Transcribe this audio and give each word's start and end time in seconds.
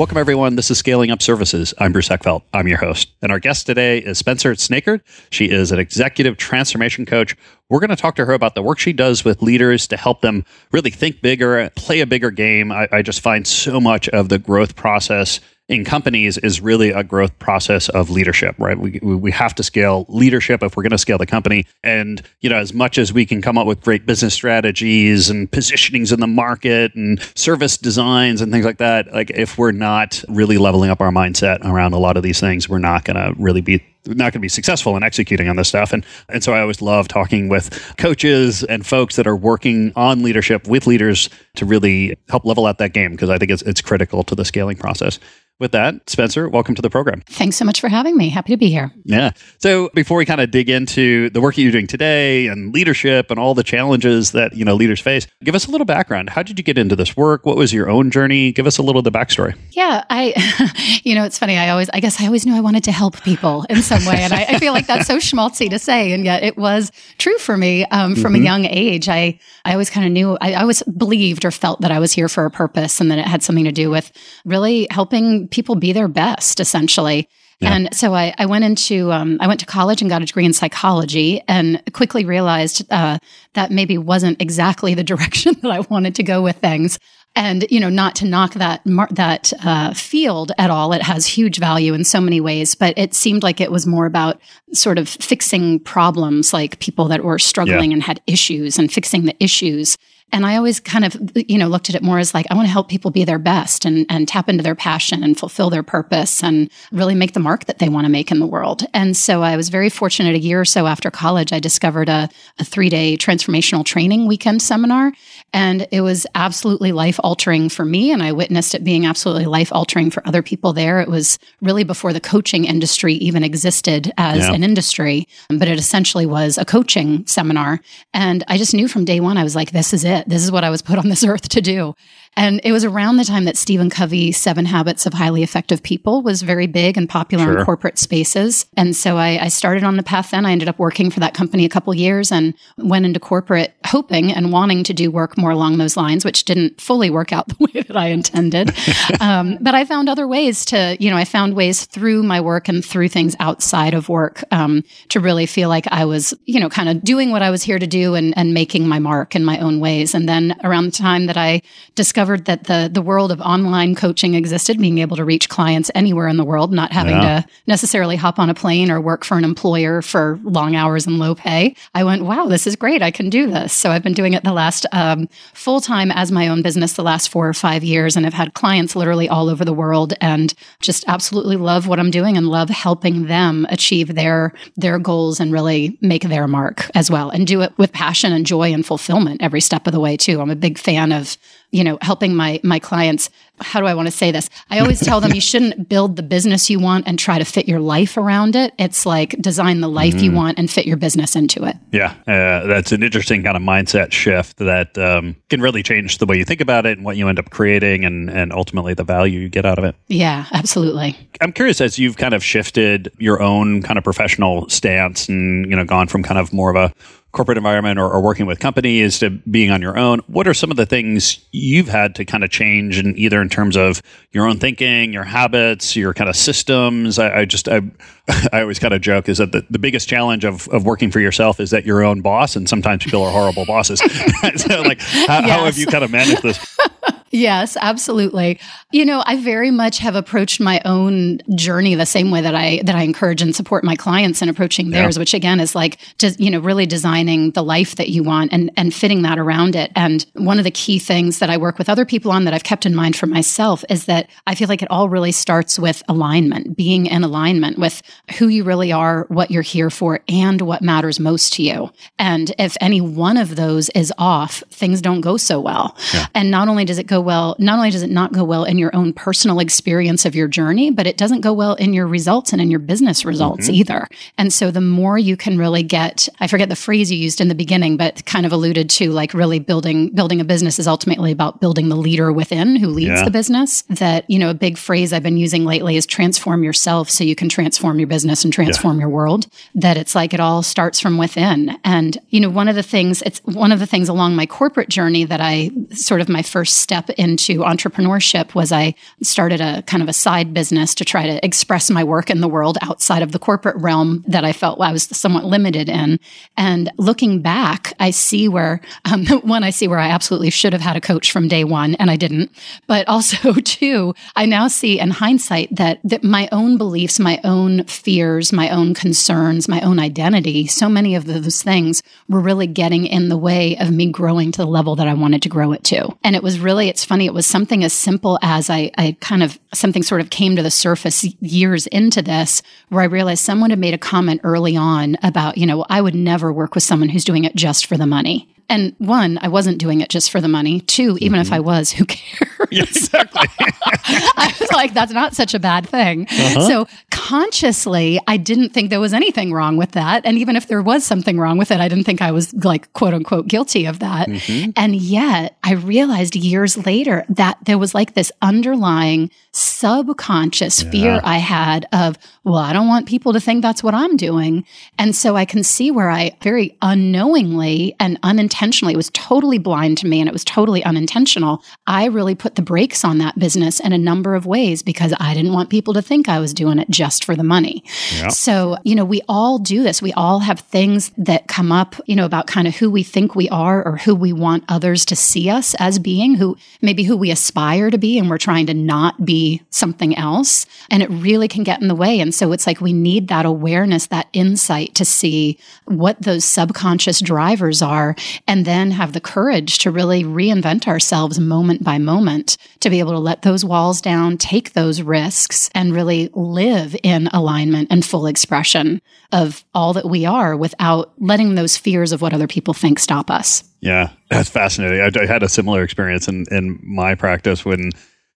Welcome, 0.00 0.16
everyone. 0.16 0.56
This 0.56 0.70
is 0.70 0.78
Scaling 0.78 1.10
Up 1.10 1.20
Services. 1.20 1.74
I'm 1.76 1.92
Bruce 1.92 2.08
Eckfeldt. 2.08 2.40
I'm 2.54 2.66
your 2.66 2.78
host. 2.78 3.10
And 3.20 3.30
our 3.30 3.38
guest 3.38 3.66
today 3.66 3.98
is 3.98 4.16
Spencer 4.16 4.54
Snakert. 4.54 5.02
She 5.28 5.50
is 5.50 5.72
an 5.72 5.78
executive 5.78 6.38
transformation 6.38 7.04
coach. 7.04 7.36
We're 7.68 7.80
going 7.80 7.90
to 7.90 7.96
talk 7.96 8.16
to 8.16 8.24
her 8.24 8.32
about 8.32 8.54
the 8.54 8.62
work 8.62 8.78
she 8.78 8.94
does 8.94 9.26
with 9.26 9.42
leaders 9.42 9.86
to 9.88 9.98
help 9.98 10.22
them 10.22 10.46
really 10.72 10.88
think 10.88 11.20
bigger, 11.20 11.68
play 11.76 12.00
a 12.00 12.06
bigger 12.06 12.30
game. 12.30 12.72
I, 12.72 12.88
I 12.90 13.02
just 13.02 13.20
find 13.20 13.46
so 13.46 13.78
much 13.78 14.08
of 14.08 14.30
the 14.30 14.38
growth 14.38 14.74
process 14.74 15.38
in 15.70 15.84
companies 15.84 16.36
is 16.38 16.60
really 16.60 16.90
a 16.90 17.04
growth 17.04 17.38
process 17.38 17.88
of 17.90 18.10
leadership, 18.10 18.56
right? 18.58 18.76
We, 18.76 18.98
we 18.98 19.30
have 19.30 19.54
to 19.54 19.62
scale 19.62 20.04
leadership 20.08 20.64
if 20.64 20.76
we're 20.76 20.82
going 20.82 20.90
to 20.90 20.98
scale 20.98 21.16
the 21.16 21.26
company. 21.26 21.64
And, 21.84 22.20
you 22.40 22.50
know, 22.50 22.56
as 22.56 22.74
much 22.74 22.98
as 22.98 23.12
we 23.12 23.24
can 23.24 23.40
come 23.40 23.56
up 23.56 23.68
with 23.68 23.80
great 23.80 24.04
business 24.04 24.34
strategies 24.34 25.30
and 25.30 25.48
positionings 25.48 26.12
in 26.12 26.18
the 26.18 26.26
market 26.26 26.96
and 26.96 27.20
service 27.36 27.76
designs 27.76 28.40
and 28.40 28.50
things 28.52 28.64
like 28.64 28.78
that, 28.78 29.12
like 29.12 29.30
if 29.30 29.58
we're 29.58 29.70
not 29.70 30.22
really 30.28 30.58
leveling 30.58 30.90
up 30.90 31.00
our 31.00 31.12
mindset 31.12 31.64
around 31.64 31.92
a 31.92 31.98
lot 31.98 32.16
of 32.16 32.24
these 32.24 32.40
things, 32.40 32.68
we're 32.68 32.78
not 32.78 33.04
going 33.04 33.16
to 33.16 33.40
really 33.40 33.60
be 33.60 33.80
not 34.06 34.16
going 34.16 34.32
to 34.32 34.38
be 34.40 34.48
successful 34.48 34.96
in 34.96 35.02
executing 35.02 35.48
on 35.48 35.56
this 35.56 35.68
stuff. 35.68 35.92
And 35.92 36.04
and 36.28 36.42
so 36.42 36.54
I 36.54 36.60
always 36.60 36.80
love 36.80 37.06
talking 37.08 37.48
with 37.48 37.94
coaches 37.98 38.64
and 38.64 38.86
folks 38.86 39.16
that 39.16 39.26
are 39.26 39.36
working 39.36 39.92
on 39.94 40.22
leadership 40.22 40.66
with 40.66 40.86
leaders 40.86 41.28
to 41.56 41.66
really 41.66 42.16
help 42.28 42.44
level 42.44 42.66
out 42.66 42.78
that 42.78 42.92
game 42.92 43.12
because 43.12 43.28
I 43.28 43.38
think 43.38 43.50
it's 43.50 43.62
it's 43.62 43.82
critical 43.82 44.22
to 44.24 44.34
the 44.34 44.44
scaling 44.44 44.78
process 44.78 45.18
with 45.60 45.72
that, 45.72 46.08
Spencer, 46.08 46.48
welcome 46.48 46.74
to 46.74 46.82
the 46.82 46.90
program. 46.90 47.22
Thanks 47.28 47.56
so 47.56 47.64
much 47.64 47.80
for 47.80 47.88
having 47.88 48.16
me. 48.16 48.30
Happy 48.30 48.52
to 48.52 48.56
be 48.56 48.70
here. 48.70 48.90
Yeah. 49.04 49.32
So 49.58 49.90
before 49.94 50.16
we 50.16 50.24
kind 50.24 50.40
of 50.40 50.50
dig 50.50 50.70
into 50.70 51.28
the 51.30 51.40
work 51.40 51.54
that 51.54 51.62
you're 51.62 51.70
doing 51.70 51.86
today 51.86 52.46
and 52.46 52.72
leadership 52.72 53.30
and 53.30 53.38
all 53.38 53.54
the 53.54 53.62
challenges 53.62 54.32
that 54.32 54.56
you 54.56 54.64
know 54.64 54.74
leaders 54.74 55.00
face, 55.00 55.26
give 55.44 55.54
us 55.54 55.66
a 55.66 55.70
little 55.70 55.84
background. 55.84 56.30
How 56.30 56.42
did 56.42 56.58
you 56.58 56.64
get 56.64 56.78
into 56.78 56.96
this 56.96 57.16
work? 57.16 57.44
What 57.44 57.56
was 57.56 57.72
your 57.72 57.90
own 57.90 58.10
journey? 58.10 58.52
Give 58.52 58.66
us 58.66 58.78
a 58.78 58.82
little 58.82 59.00
of 59.00 59.04
the 59.04 59.12
backstory. 59.12 59.54
Yeah, 59.72 60.04
I, 60.08 61.00
you 61.04 61.14
know, 61.14 61.24
it's 61.24 61.38
funny. 61.38 61.58
I 61.58 61.68
always, 61.68 61.90
I 61.90 62.00
guess, 62.00 62.20
I 62.20 62.26
always 62.26 62.46
knew 62.46 62.54
I 62.54 62.60
wanted 62.60 62.84
to 62.84 62.92
help 62.92 63.22
people 63.22 63.66
in 63.68 63.82
some 63.82 64.04
way, 64.06 64.16
and 64.20 64.32
I, 64.32 64.44
I 64.44 64.58
feel 64.58 64.72
like 64.72 64.86
that's 64.86 65.06
so 65.06 65.18
schmaltzy 65.18 65.68
to 65.68 65.78
say, 65.78 66.12
and 66.12 66.24
yet 66.24 66.42
it 66.42 66.56
was 66.56 66.90
true 67.18 67.36
for 67.38 67.56
me 67.56 67.84
um, 67.86 68.16
from 68.16 68.32
mm-hmm. 68.32 68.42
a 68.42 68.44
young 68.44 68.64
age. 68.64 69.08
I, 69.08 69.38
I 69.64 69.72
always 69.72 69.90
kind 69.90 70.06
of 70.06 70.12
knew, 70.12 70.38
I, 70.40 70.54
I 70.54 70.62
always 70.62 70.82
believed 70.84 71.44
or 71.44 71.50
felt 71.50 71.82
that 71.82 71.90
I 71.90 71.98
was 71.98 72.12
here 72.12 72.28
for 72.28 72.46
a 72.46 72.50
purpose, 72.50 73.00
and 73.00 73.10
that 73.10 73.18
it 73.18 73.26
had 73.26 73.42
something 73.42 73.64
to 73.64 73.72
do 73.72 73.90
with 73.90 74.10
really 74.46 74.86
helping 74.90 75.48
people 75.50 75.74
be 75.74 75.92
their 75.92 76.08
best, 76.08 76.60
essentially. 76.60 77.28
Yeah. 77.60 77.74
And 77.74 77.94
so 77.94 78.14
I, 78.14 78.34
I 78.38 78.46
went 78.46 78.64
into 78.64 79.12
um, 79.12 79.36
I 79.40 79.46
went 79.46 79.60
to 79.60 79.66
college 79.66 80.00
and 80.00 80.10
got 80.10 80.22
a 80.22 80.24
degree 80.24 80.46
in 80.46 80.54
psychology, 80.54 81.42
and 81.46 81.82
quickly 81.92 82.24
realized 82.24 82.90
uh, 82.90 83.18
that 83.52 83.70
maybe 83.70 83.98
wasn't 83.98 84.40
exactly 84.40 84.94
the 84.94 85.04
direction 85.12 85.54
that 85.62 85.70
I 85.70 85.80
wanted 85.80 86.14
to 86.16 86.22
go 86.22 86.42
with 86.42 86.56
things. 86.56 86.98
And 87.36 87.64
you 87.70 87.80
know, 87.80 87.88
not 87.88 88.16
to 88.16 88.26
knock 88.26 88.54
that 88.54 88.82
that 88.84 89.52
uh, 89.64 89.94
field 89.94 90.52
at 90.58 90.70
all, 90.70 90.92
it 90.92 91.02
has 91.02 91.26
huge 91.26 91.58
value 91.58 91.94
in 91.94 92.04
so 92.04 92.20
many 92.20 92.40
ways. 92.40 92.74
But 92.74 92.98
it 92.98 93.14
seemed 93.14 93.42
like 93.42 93.60
it 93.60 93.70
was 93.70 93.86
more 93.86 94.06
about 94.06 94.40
sort 94.72 94.98
of 94.98 95.08
fixing 95.08 95.80
problems, 95.80 96.52
like 96.52 96.80
people 96.80 97.06
that 97.08 97.24
were 97.24 97.38
struggling 97.38 97.90
yeah. 97.90 97.94
and 97.94 98.02
had 98.02 98.20
issues, 98.26 98.78
and 98.78 98.92
fixing 98.92 99.24
the 99.24 99.36
issues 99.42 99.96
and 100.32 100.46
I 100.46 100.56
always 100.56 100.78
kind 100.78 101.04
of, 101.04 101.16
you 101.34 101.58
know, 101.58 101.66
looked 101.66 101.88
at 101.88 101.96
it 101.96 102.02
more 102.02 102.18
as 102.18 102.34
like, 102.34 102.46
I 102.50 102.54
want 102.54 102.66
to 102.66 102.72
help 102.72 102.88
people 102.88 103.10
be 103.10 103.24
their 103.24 103.38
best 103.38 103.84
and, 103.84 104.06
and 104.08 104.28
tap 104.28 104.48
into 104.48 104.62
their 104.62 104.74
passion 104.74 105.24
and 105.24 105.38
fulfill 105.38 105.70
their 105.70 105.82
purpose 105.82 106.42
and 106.42 106.70
really 106.92 107.14
make 107.14 107.32
the 107.32 107.40
mark 107.40 107.64
that 107.64 107.78
they 107.78 107.88
want 107.88 108.04
to 108.06 108.12
make 108.12 108.30
in 108.30 108.38
the 108.38 108.46
world. 108.46 108.84
And 108.94 109.16
so 109.16 109.42
I 109.42 109.56
was 109.56 109.68
very 109.68 109.90
fortunate 109.90 110.34
a 110.34 110.38
year 110.38 110.60
or 110.60 110.64
so 110.64 110.86
after 110.86 111.10
college, 111.10 111.52
I 111.52 111.58
discovered 111.58 112.08
a, 112.08 112.28
a 112.58 112.64
three 112.64 112.88
day 112.88 113.16
transformational 113.16 113.84
training 113.84 114.26
weekend 114.26 114.62
seminar. 114.62 115.12
And 115.52 115.88
it 115.90 116.02
was 116.02 116.26
absolutely 116.34 116.92
life 116.92 117.18
altering 117.24 117.68
for 117.68 117.84
me. 117.84 118.12
And 118.12 118.22
I 118.22 118.32
witnessed 118.32 118.74
it 118.74 118.84
being 118.84 119.06
absolutely 119.06 119.46
life 119.46 119.72
altering 119.72 120.10
for 120.10 120.26
other 120.26 120.42
people 120.42 120.72
there. 120.72 121.00
It 121.00 121.08
was 121.08 121.38
really 121.60 121.82
before 121.82 122.12
the 122.12 122.20
coaching 122.20 122.66
industry 122.66 123.14
even 123.14 123.42
existed 123.42 124.12
as 124.16 124.46
yeah. 124.46 124.52
an 124.52 124.62
industry, 124.62 125.26
but 125.48 125.66
it 125.66 125.78
essentially 125.78 126.26
was 126.26 126.56
a 126.56 126.64
coaching 126.64 127.26
seminar. 127.26 127.80
And 128.14 128.44
I 128.48 128.58
just 128.58 128.74
knew 128.74 128.86
from 128.86 129.04
day 129.04 129.18
one, 129.18 129.36
I 129.36 129.42
was 129.44 129.56
like, 129.56 129.72
this 129.72 129.92
is 129.92 130.04
it 130.04 130.10
it. 130.10 130.28
This 130.28 130.42
is 130.42 130.52
what 130.52 130.64
I 130.64 130.70
was 130.70 130.82
put 130.82 130.98
on 130.98 131.08
this 131.08 131.24
earth 131.30 131.48
to 131.50 131.60
do. 131.60 131.94
And 132.36 132.60
it 132.62 132.72
was 132.72 132.84
around 132.84 133.16
the 133.16 133.24
time 133.24 133.44
that 133.44 133.56
Stephen 133.56 133.90
Covey's 133.90 134.36
Seven 134.36 134.64
Habits 134.64 135.04
of 135.04 135.12
Highly 135.12 135.42
Effective 135.42 135.82
People 135.82 136.22
was 136.22 136.42
very 136.42 136.66
big 136.66 136.96
and 136.96 137.08
popular 137.08 137.44
sure. 137.44 137.58
in 137.58 137.64
corporate 137.64 137.98
spaces. 137.98 138.66
And 138.76 138.94
so 138.94 139.16
I, 139.16 139.44
I, 139.44 139.48
started 139.48 139.82
on 139.82 139.96
the 139.96 140.02
path 140.02 140.30
then. 140.30 140.46
I 140.46 140.52
ended 140.52 140.68
up 140.68 140.78
working 140.78 141.10
for 141.10 141.20
that 141.20 141.34
company 141.34 141.64
a 141.64 141.68
couple 141.68 141.92
years 141.92 142.30
and 142.30 142.54
went 142.78 143.04
into 143.04 143.20
corporate 143.20 143.74
hoping 143.84 144.32
and 144.32 144.52
wanting 144.52 144.84
to 144.84 144.94
do 144.94 145.10
work 145.10 145.36
more 145.36 145.50
along 145.50 145.78
those 145.78 145.96
lines, 145.96 146.24
which 146.24 146.44
didn't 146.44 146.80
fully 146.80 147.10
work 147.10 147.32
out 147.32 147.48
the 147.58 147.68
way 147.72 147.82
that 147.82 147.96
I 147.96 148.06
intended. 148.06 148.72
um, 149.20 149.58
but 149.60 149.74
I 149.74 149.84
found 149.84 150.08
other 150.08 150.28
ways 150.28 150.64
to, 150.66 150.96
you 151.00 151.10
know, 151.10 151.16
I 151.16 151.24
found 151.24 151.54
ways 151.54 151.84
through 151.84 152.22
my 152.22 152.40
work 152.40 152.68
and 152.68 152.84
through 152.84 153.08
things 153.08 153.34
outside 153.40 153.92
of 153.92 154.08
work 154.08 154.44
um, 154.52 154.84
to 155.08 155.20
really 155.20 155.46
feel 155.46 155.68
like 155.68 155.86
I 155.88 156.04
was, 156.04 156.32
you 156.46 156.60
know, 156.60 156.68
kind 156.68 156.88
of 156.88 157.02
doing 157.02 157.32
what 157.32 157.42
I 157.42 157.50
was 157.50 157.64
here 157.64 157.78
to 157.78 157.86
do 157.86 158.14
and, 158.14 158.32
and 158.38 158.54
making 158.54 158.86
my 158.86 159.00
mark 159.00 159.34
in 159.34 159.44
my 159.44 159.58
own 159.58 159.80
ways. 159.80 160.14
And 160.14 160.28
then 160.28 160.56
around 160.62 160.86
the 160.86 160.92
time 160.92 161.26
that 161.26 161.36
I 161.36 161.60
discovered 161.96 162.19
discovered 162.20 162.44
that 162.44 162.64
the 162.64 162.90
the 162.92 163.00
world 163.00 163.32
of 163.32 163.40
online 163.40 163.94
coaching 163.94 164.34
existed, 164.34 164.78
being 164.78 164.98
able 164.98 165.16
to 165.16 165.24
reach 165.24 165.48
clients 165.48 165.90
anywhere 165.94 166.28
in 166.28 166.36
the 166.36 166.44
world, 166.44 166.70
not 166.70 166.92
having 166.92 167.16
yeah. 167.16 167.40
to 167.40 167.48
necessarily 167.66 168.14
hop 168.14 168.38
on 168.38 168.50
a 168.50 168.54
plane 168.54 168.90
or 168.90 169.00
work 169.00 169.24
for 169.24 169.38
an 169.38 169.44
employer 169.44 170.02
for 170.02 170.38
long 170.42 170.76
hours 170.76 171.06
and 171.06 171.18
low 171.18 171.34
pay. 171.34 171.74
I 171.94 172.04
went, 172.04 172.24
wow, 172.24 172.44
this 172.44 172.66
is 172.66 172.76
great. 172.76 173.00
I 173.00 173.10
can 173.10 173.30
do 173.30 173.46
this. 173.46 173.72
So 173.72 173.90
I've 173.90 174.02
been 174.02 174.12
doing 174.12 174.34
it 174.34 174.44
the 174.44 174.52
last 174.52 174.84
um, 174.92 175.30
full 175.54 175.80
time 175.80 176.10
as 176.10 176.30
my 176.30 176.48
own 176.48 176.60
business 176.60 176.92
the 176.92 177.02
last 177.02 177.30
four 177.30 177.48
or 177.48 177.54
five 177.54 177.82
years, 177.82 178.16
and 178.16 178.26
I've 178.26 178.34
had 178.34 178.52
clients 178.52 178.94
literally 178.94 179.26
all 179.26 179.48
over 179.48 179.64
the 179.64 179.72
world, 179.72 180.12
and 180.20 180.52
just 180.80 181.04
absolutely 181.08 181.56
love 181.56 181.86
what 181.86 181.98
I'm 181.98 182.10
doing 182.10 182.36
and 182.36 182.48
love 182.48 182.68
helping 182.68 183.28
them 183.28 183.66
achieve 183.70 184.14
their 184.14 184.52
their 184.76 184.98
goals 184.98 185.40
and 185.40 185.54
really 185.54 185.96
make 186.02 186.24
their 186.24 186.46
mark 186.46 186.90
as 186.94 187.10
well, 187.10 187.30
and 187.30 187.46
do 187.46 187.62
it 187.62 187.72
with 187.78 187.92
passion 187.94 188.34
and 188.34 188.44
joy 188.44 188.74
and 188.74 188.84
fulfillment 188.84 189.40
every 189.42 189.62
step 189.62 189.86
of 189.86 189.94
the 189.94 190.00
way 190.00 190.18
too. 190.18 190.42
I'm 190.42 190.50
a 190.50 190.56
big 190.56 190.76
fan 190.76 191.12
of 191.12 191.38
you 191.70 191.84
know, 191.84 191.98
helping 192.02 192.34
my 192.34 192.60
my 192.62 192.78
clients. 192.78 193.30
How 193.60 193.78
do 193.78 193.86
I 193.86 193.94
want 193.94 194.06
to 194.06 194.12
say 194.12 194.30
this? 194.30 194.48
I 194.70 194.78
always 194.78 195.00
tell 195.00 195.20
them 195.20 195.32
you 195.34 195.40
shouldn't 195.40 195.88
build 195.88 196.16
the 196.16 196.22
business 196.22 196.70
you 196.70 196.80
want 196.80 197.06
and 197.06 197.18
try 197.18 197.38
to 197.38 197.44
fit 197.44 197.68
your 197.68 197.80
life 197.80 198.16
around 198.16 198.56
it. 198.56 198.72
It's 198.78 199.04
like 199.04 199.30
design 199.40 199.80
the 199.80 199.88
life 199.88 200.14
mm-hmm. 200.14 200.24
you 200.24 200.32
want 200.32 200.58
and 200.58 200.70
fit 200.70 200.86
your 200.86 200.96
business 200.96 201.36
into 201.36 201.64
it. 201.64 201.76
Yeah, 201.92 202.14
uh, 202.26 202.66
that's 202.66 202.92
an 202.92 203.02
interesting 203.02 203.42
kind 203.42 203.56
of 203.56 203.62
mindset 203.62 204.12
shift 204.12 204.56
that 204.58 204.96
um, 204.96 205.36
can 205.48 205.60
really 205.60 205.82
change 205.82 206.18
the 206.18 206.26
way 206.26 206.36
you 206.36 206.44
think 206.44 206.60
about 206.60 206.86
it 206.86 206.96
and 206.96 207.04
what 207.04 207.16
you 207.16 207.28
end 207.28 207.38
up 207.38 207.50
creating, 207.50 208.04
and 208.04 208.30
and 208.30 208.52
ultimately 208.52 208.94
the 208.94 209.04
value 209.04 209.40
you 209.40 209.48
get 209.48 209.66
out 209.66 209.78
of 209.78 209.84
it. 209.84 209.94
Yeah, 210.08 210.46
absolutely. 210.52 211.16
I'm 211.40 211.52
curious 211.52 211.80
as 211.80 211.98
you've 211.98 212.16
kind 212.16 212.34
of 212.34 212.42
shifted 212.42 213.12
your 213.18 213.42
own 213.42 213.82
kind 213.82 213.98
of 213.98 214.04
professional 214.04 214.68
stance 214.68 215.28
and 215.28 215.68
you 215.70 215.76
know 215.76 215.84
gone 215.84 216.08
from 216.08 216.22
kind 216.22 216.38
of 216.38 216.52
more 216.52 216.70
of 216.70 216.76
a 216.76 216.94
corporate 217.32 217.56
environment 217.56 217.98
or, 217.98 218.10
or, 218.10 218.20
working 218.20 218.44
with 218.44 218.58
companies 218.58 219.18
to 219.20 219.30
being 219.30 219.70
on 219.70 219.80
your 219.80 219.96
own 219.96 220.18
what 220.26 220.48
are 220.48 220.54
some 220.54 220.70
of 220.70 220.76
the 220.76 220.84
things 220.84 221.38
you've 221.52 221.88
had 221.88 222.14
to 222.14 222.24
kind 222.24 222.42
of 222.42 222.50
change 222.50 222.98
in 222.98 223.16
either 223.16 223.40
in 223.40 223.48
terms 223.48 223.76
of 223.76 224.02
your 224.32 224.46
own 224.46 224.58
thinking 224.58 225.12
your 225.12 225.24
habits 225.24 225.94
your 225.94 226.12
kind 226.12 226.28
of 226.28 226.36
systems? 226.36 227.18
I, 227.18 227.40
I 227.40 227.44
just 227.44 227.68
I, 227.68 227.82
I 228.52 228.62
always 228.62 228.78
kind 228.78 228.94
of 228.94 229.00
joke 229.00 229.28
is 229.28 229.38
that 229.38 229.52
the, 229.52 229.64
the 229.70 229.78
biggest 229.78 230.08
challenge 230.08 230.44
of, 230.44 230.68
of 230.68 230.84
working 230.84 231.10
for 231.10 231.20
yourself 231.20 231.60
is 231.60 231.70
that 231.70 231.84
your 231.84 232.02
own 232.02 232.20
boss 232.20 232.56
and 232.56 232.68
sometimes 232.68 233.04
people 233.04 233.22
are 233.22 233.32
horrible 233.32 233.64
bosses. 233.66 234.02
So 234.56 234.82
like 234.82 235.00
how, 235.00 235.40
yes. 235.40 235.50
how 235.50 235.64
have 235.64 235.78
you 235.78 235.86
kind 235.86 236.02
of 236.02 236.10
managed 236.10 236.42
this 236.42 236.58
Yes, 237.32 237.76
absolutely. 237.80 238.58
You 238.90 239.04
know, 239.04 239.22
I 239.24 239.40
very 239.40 239.70
much 239.70 239.98
have 239.98 240.16
approached 240.16 240.58
my 240.58 240.80
own 240.84 241.38
journey 241.54 241.94
the 241.94 242.04
same 242.04 242.32
way 242.32 242.40
that 242.40 242.56
I 242.56 242.82
that 242.84 242.96
I 242.96 243.02
encourage 243.02 243.40
and 243.40 243.54
support 243.54 243.84
my 243.84 243.94
clients 243.94 244.42
in 244.42 244.48
approaching 244.48 244.90
theirs, 244.90 245.16
which 245.16 245.32
again 245.32 245.60
is 245.60 245.76
like 245.76 245.98
just, 246.18 246.40
you 246.40 246.50
know, 246.50 246.58
really 246.58 246.86
designing 246.86 247.52
the 247.52 247.62
life 247.62 247.94
that 247.96 248.08
you 248.08 248.24
want 248.24 248.52
and 248.52 248.72
and 248.76 248.92
fitting 248.92 249.22
that 249.22 249.38
around 249.38 249.76
it. 249.76 249.92
And 249.94 250.26
one 250.34 250.58
of 250.58 250.64
the 250.64 250.72
key 250.72 250.98
things 250.98 251.38
that 251.38 251.50
I 251.50 251.56
work 251.56 251.78
with 251.78 251.88
other 251.88 252.04
people 252.04 252.32
on 252.32 252.44
that 252.44 252.54
I've 252.54 252.64
kept 252.64 252.84
in 252.84 252.96
mind 252.96 253.14
for 253.14 253.26
myself 253.26 253.84
is 253.88 254.06
that 254.06 254.28
I 254.48 254.56
feel 254.56 254.66
like 254.66 254.82
it 254.82 254.90
all 254.90 255.08
really 255.08 255.32
starts 255.32 255.78
with 255.78 256.02
alignment, 256.08 256.76
being 256.76 257.06
in 257.06 257.22
alignment 257.22 257.78
with 257.78 258.02
who 258.38 258.48
you 258.48 258.64
really 258.64 258.90
are, 258.90 259.26
what 259.28 259.52
you're 259.52 259.62
here 259.62 259.90
for, 259.90 260.18
and 260.28 260.62
what 260.62 260.82
matters 260.82 261.20
most 261.20 261.52
to 261.54 261.62
you. 261.62 261.92
And 262.18 262.52
if 262.58 262.76
any 262.80 263.00
one 263.00 263.36
of 263.36 263.54
those 263.54 263.88
is 263.90 264.12
off, 264.18 264.64
things 264.70 265.00
don't 265.00 265.20
go 265.20 265.36
so 265.36 265.60
well. 265.60 265.96
Yeah. 266.12 266.26
And 266.34 266.50
not 266.50 266.66
only 266.66 266.84
does 266.84 266.98
it 266.98 267.06
go 267.06 267.19
well, 267.20 267.56
not 267.58 267.76
only 267.76 267.90
does 267.90 268.02
it 268.02 268.10
not 268.10 268.32
go 268.32 268.44
well 268.44 268.64
in 268.64 268.78
your 268.78 268.94
own 268.94 269.12
personal 269.12 269.60
experience 269.60 270.24
of 270.24 270.34
your 270.34 270.48
journey, 270.48 270.90
but 270.90 271.06
it 271.06 271.16
doesn't 271.16 271.40
go 271.40 271.52
well 271.52 271.74
in 271.74 271.92
your 271.92 272.06
results 272.06 272.52
and 272.52 272.60
in 272.60 272.70
your 272.70 272.80
business 272.80 273.24
results 273.24 273.66
mm-hmm. 273.66 273.74
either. 273.74 274.08
And 274.38 274.52
so 274.52 274.70
the 274.70 274.80
more 274.80 275.18
you 275.18 275.36
can 275.36 275.58
really 275.58 275.82
get, 275.82 276.28
I 276.40 276.46
forget 276.46 276.68
the 276.68 276.76
phrase 276.76 277.10
you 277.10 277.18
used 277.18 277.40
in 277.40 277.48
the 277.48 277.54
beginning, 277.54 277.96
but 277.96 278.24
kind 278.26 278.46
of 278.46 278.52
alluded 278.52 278.88
to 278.90 279.10
like 279.10 279.34
really 279.34 279.58
building 279.58 280.10
building 280.14 280.40
a 280.40 280.44
business 280.44 280.78
is 280.78 280.86
ultimately 280.86 281.32
about 281.32 281.60
building 281.60 281.88
the 281.88 281.96
leader 281.96 282.32
within 282.32 282.76
who 282.76 282.88
leads 282.88 283.08
yeah. 283.08 283.24
the 283.24 283.30
business. 283.30 283.82
That, 283.82 284.28
you 284.30 284.38
know, 284.38 284.50
a 284.50 284.54
big 284.54 284.78
phrase 284.78 285.12
I've 285.12 285.22
been 285.22 285.36
using 285.36 285.64
lately 285.64 285.96
is 285.96 286.06
transform 286.06 286.64
yourself 286.64 287.10
so 287.10 287.24
you 287.24 287.34
can 287.34 287.48
transform 287.48 287.98
your 287.98 288.08
business 288.08 288.44
and 288.44 288.52
transform 288.52 288.96
yeah. 288.96 289.02
your 289.02 289.10
world. 289.10 289.46
That 289.74 289.96
it's 289.96 290.14
like 290.14 290.32
it 290.32 290.40
all 290.40 290.62
starts 290.62 291.00
from 291.00 291.18
within. 291.18 291.78
And, 291.84 292.16
you 292.30 292.40
know, 292.40 292.48
one 292.48 292.68
of 292.68 292.76
the 292.76 292.82
things, 292.82 293.22
it's 293.22 293.40
one 293.44 293.72
of 293.72 293.78
the 293.78 293.86
things 293.86 294.08
along 294.08 294.36
my 294.36 294.46
corporate 294.46 294.88
journey 294.88 295.24
that 295.24 295.40
I 295.40 295.70
sort 295.92 296.20
of 296.20 296.28
my 296.28 296.42
first 296.42 296.78
step 296.78 297.09
into 297.18 297.58
entrepreneurship 297.60 298.54
was 298.54 298.72
I 298.72 298.94
started 299.22 299.60
a 299.60 299.82
kind 299.82 300.02
of 300.02 300.08
a 300.08 300.12
side 300.12 300.54
business 300.54 300.94
to 300.96 301.04
try 301.04 301.26
to 301.26 301.44
express 301.44 301.90
my 301.90 302.04
work 302.04 302.30
in 302.30 302.40
the 302.40 302.48
world 302.48 302.78
outside 302.82 303.22
of 303.22 303.32
the 303.32 303.38
corporate 303.38 303.76
realm 303.76 304.24
that 304.26 304.44
I 304.44 304.52
felt 304.52 304.80
I 304.80 304.92
was 304.92 305.04
somewhat 305.04 305.44
limited 305.44 305.88
in. 305.88 306.18
And 306.56 306.90
looking 306.96 307.42
back, 307.42 307.94
I 307.98 308.10
see 308.10 308.48
where, 308.48 308.80
um, 309.04 309.26
one, 309.42 309.64
I 309.64 309.70
see 309.70 309.88
where 309.88 309.98
I 309.98 310.10
absolutely 310.10 310.50
should 310.50 310.72
have 310.72 310.82
had 310.82 310.96
a 310.96 311.00
coach 311.00 311.32
from 311.32 311.48
day 311.48 311.64
one 311.64 311.94
and 311.96 312.10
I 312.10 312.16
didn't. 312.16 312.50
But 312.86 313.08
also, 313.08 313.52
two, 313.64 314.14
I 314.36 314.46
now 314.46 314.68
see 314.68 314.98
in 314.98 315.10
hindsight 315.10 315.76
that, 315.76 316.00
that 316.04 316.24
my 316.24 316.48
own 316.52 316.78
beliefs, 316.78 317.18
my 317.18 317.40
own 317.44 317.84
fears, 317.84 318.52
my 318.52 318.70
own 318.70 318.94
concerns, 318.94 319.68
my 319.68 319.80
own 319.80 319.98
identity, 319.98 320.66
so 320.66 320.88
many 320.88 321.14
of 321.14 321.26
those 321.26 321.62
things 321.62 322.02
were 322.28 322.40
really 322.40 322.66
getting 322.66 323.06
in 323.06 323.28
the 323.28 323.36
way 323.36 323.76
of 323.78 323.90
me 323.90 324.10
growing 324.10 324.52
to 324.52 324.58
the 324.58 324.66
level 324.66 324.96
that 324.96 325.08
I 325.08 325.14
wanted 325.14 325.42
to 325.42 325.48
grow 325.48 325.72
it 325.72 325.84
to. 325.84 326.16
And 326.22 326.36
it 326.36 326.42
was 326.42 326.60
really, 326.60 326.88
it's 327.00 327.06
funny, 327.06 327.24
it 327.24 327.32
was 327.32 327.46
something 327.46 327.82
as 327.82 327.94
simple 327.94 328.38
as 328.42 328.68
I, 328.68 328.90
I 328.98 329.16
kind 329.20 329.42
of, 329.42 329.58
something 329.72 330.02
sort 330.02 330.20
of 330.20 330.28
came 330.28 330.54
to 330.56 330.62
the 330.62 330.70
surface 330.70 331.24
years 331.40 331.86
into 331.86 332.20
this 332.20 332.60
where 332.90 333.00
I 333.00 333.06
realized 333.06 333.42
someone 333.42 333.70
had 333.70 333.78
made 333.78 333.94
a 333.94 333.98
comment 333.98 334.42
early 334.44 334.76
on 334.76 335.16
about, 335.22 335.56
you 335.56 335.64
know, 335.64 335.86
I 335.88 336.02
would 336.02 336.14
never 336.14 336.52
work 336.52 336.74
with 336.74 336.84
someone 336.84 337.08
who's 337.08 337.24
doing 337.24 337.44
it 337.44 337.56
just 337.56 337.86
for 337.86 337.96
the 337.96 338.06
money. 338.06 338.54
And 338.70 338.94
one, 338.98 339.38
I 339.42 339.48
wasn't 339.48 339.78
doing 339.78 340.00
it 340.00 340.08
just 340.08 340.30
for 340.30 340.40
the 340.40 340.48
money. 340.48 340.80
Two, 340.80 341.18
even 341.20 341.40
mm-hmm. 341.40 341.46
if 341.46 341.52
I 341.52 341.60
was, 341.60 341.90
who 341.90 342.04
cares? 342.06 342.68
Yeah, 342.70 342.84
exactly. 342.84 343.48
I 344.06 344.54
was 344.58 344.70
like, 344.72 344.94
that's 344.94 345.12
not 345.12 345.34
such 345.34 345.54
a 345.54 345.58
bad 345.58 345.88
thing. 345.88 346.26
Uh-huh. 346.30 346.60
So 346.66 346.88
consciously, 347.10 348.20
I 348.26 348.36
didn't 348.36 348.70
think 348.70 348.90
there 348.90 349.00
was 349.00 349.12
anything 349.12 349.52
wrong 349.52 349.76
with 349.76 349.92
that. 349.92 350.24
And 350.24 350.38
even 350.38 350.56
if 350.56 350.68
there 350.68 350.82
was 350.82 351.04
something 351.04 351.38
wrong 351.38 351.58
with 351.58 351.70
it, 351.70 351.80
I 351.80 351.88
didn't 351.88 352.04
think 352.04 352.22
I 352.22 352.30
was 352.30 352.54
like, 352.64 352.92
quote 352.92 353.12
unquote, 353.12 353.48
guilty 353.48 353.86
of 353.86 353.98
that. 353.98 354.28
Mm-hmm. 354.28 354.70
And 354.76 354.94
yet 354.94 355.56
I 355.64 355.72
realized 355.72 356.36
years 356.36 356.76
later 356.86 357.24
that 357.28 357.58
there 357.64 357.78
was 357.78 357.94
like 357.94 358.14
this 358.14 358.30
underlying 358.40 359.30
subconscious 359.52 360.82
yeah. 360.82 360.90
fear 360.90 361.20
I 361.24 361.38
had 361.38 361.86
of, 361.92 362.16
well, 362.44 362.56
I 362.56 362.72
don't 362.72 362.86
want 362.86 363.08
people 363.08 363.32
to 363.32 363.40
think 363.40 363.62
that's 363.62 363.82
what 363.82 363.94
I'm 363.94 364.16
doing. 364.16 364.64
And 364.98 365.14
so 365.14 365.36
I 365.36 365.44
can 365.44 365.64
see 365.64 365.90
where 365.90 366.10
I 366.10 366.36
very 366.40 366.76
unknowingly 366.82 367.96
and 367.98 368.18
unintentionally, 368.22 368.59
it 368.60 368.96
was 368.96 369.10
totally 369.14 369.58
blind 369.58 369.98
to 369.98 370.06
me 370.06 370.20
and 370.20 370.28
it 370.28 370.32
was 370.32 370.44
totally 370.44 370.84
unintentional. 370.84 371.62
I 371.86 372.06
really 372.06 372.34
put 372.34 372.56
the 372.56 372.62
brakes 372.62 373.04
on 373.04 373.18
that 373.18 373.38
business 373.38 373.80
in 373.80 373.92
a 373.92 373.98
number 373.98 374.34
of 374.34 374.46
ways 374.46 374.82
because 374.82 375.14
I 375.18 375.34
didn't 375.34 375.52
want 375.52 375.70
people 375.70 375.94
to 375.94 376.02
think 376.02 376.28
I 376.28 376.38
was 376.38 376.52
doing 376.52 376.78
it 376.78 376.90
just 376.90 377.24
for 377.24 377.34
the 377.34 377.42
money. 377.42 377.82
Yeah. 378.16 378.28
So, 378.28 378.76
you 378.84 378.94
know, 378.94 379.04
we 379.04 379.22
all 379.28 379.58
do 379.58 379.82
this. 379.82 380.02
We 380.02 380.12
all 380.12 380.40
have 380.40 380.60
things 380.60 381.10
that 381.16 381.48
come 381.48 381.72
up, 381.72 381.96
you 382.06 382.14
know, 382.14 382.24
about 382.24 382.46
kind 382.46 382.68
of 382.68 382.76
who 382.76 382.90
we 382.90 383.02
think 383.02 383.34
we 383.34 383.48
are 383.48 383.82
or 383.84 383.96
who 383.96 384.14
we 384.14 384.32
want 384.32 384.64
others 384.68 385.04
to 385.06 385.16
see 385.16 385.48
us 385.48 385.74
as 385.78 385.98
being, 385.98 386.34
who 386.34 386.56
maybe 386.82 387.02
who 387.02 387.16
we 387.16 387.30
aspire 387.30 387.90
to 387.90 387.98
be, 387.98 388.18
and 388.18 388.28
we're 388.28 388.38
trying 388.38 388.66
to 388.66 388.74
not 388.74 389.24
be 389.24 389.62
something 389.70 390.16
else. 390.16 390.66
And 390.90 391.02
it 391.02 391.10
really 391.10 391.48
can 391.48 391.62
get 391.62 391.80
in 391.80 391.88
the 391.88 391.94
way. 391.94 392.20
And 392.20 392.34
so 392.34 392.52
it's 392.52 392.66
like 392.66 392.80
we 392.80 392.92
need 392.92 393.28
that 393.28 393.46
awareness, 393.46 394.06
that 394.08 394.28
insight 394.32 394.94
to 394.96 395.04
see 395.04 395.58
what 395.86 396.20
those 396.22 396.44
subconscious 396.44 397.20
drivers 397.20 397.82
are, 397.82 398.14
and 398.50 398.64
then 398.64 398.90
have 398.90 399.12
the 399.12 399.20
courage 399.20 399.78
to 399.78 399.92
really 399.92 400.24
reinvent 400.24 400.88
ourselves 400.88 401.38
moment 401.38 401.84
by 401.84 401.98
moment 401.98 402.56
to 402.80 402.90
be 402.90 402.98
able 402.98 403.12
to 403.12 403.18
let 403.20 403.42
those 403.42 403.64
walls 403.64 404.00
down, 404.00 404.36
take 404.36 404.72
those 404.72 405.00
risks, 405.00 405.70
and 405.72 405.94
really 405.94 406.28
live 406.34 406.96
in 407.04 407.28
alignment 407.28 407.86
and 407.92 408.04
full 408.04 408.26
expression 408.26 409.00
of 409.30 409.64
all 409.72 409.92
that 409.92 410.10
we 410.10 410.26
are 410.26 410.56
without 410.56 411.12
letting 411.18 411.54
those 411.54 411.76
fears 411.76 412.10
of 412.10 412.20
what 412.20 412.34
other 412.34 412.48
people 412.48 412.74
think 412.74 412.98
stop 412.98 413.30
us. 413.30 413.62
Yeah, 413.78 414.10
that's 414.28 414.50
fascinating. 414.50 415.00
I, 415.00 415.22
I 415.22 415.26
had 415.26 415.44
a 415.44 415.48
similar 415.48 415.84
experience 415.84 416.26
in, 416.26 416.44
in 416.50 416.80
my 416.82 417.14
practice 417.14 417.64
when 417.64 417.92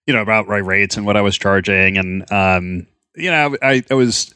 you 0.06 0.14
know, 0.14 0.22
about 0.22 0.46
my 0.46 0.58
rates 0.58 0.96
and 0.96 1.06
what 1.06 1.16
I 1.16 1.22
was 1.22 1.36
charging. 1.36 1.96
And, 1.96 2.30
um, 2.30 2.86
you 3.16 3.30
know, 3.30 3.56
I, 3.62 3.82
I 3.90 3.94
was 3.94 4.34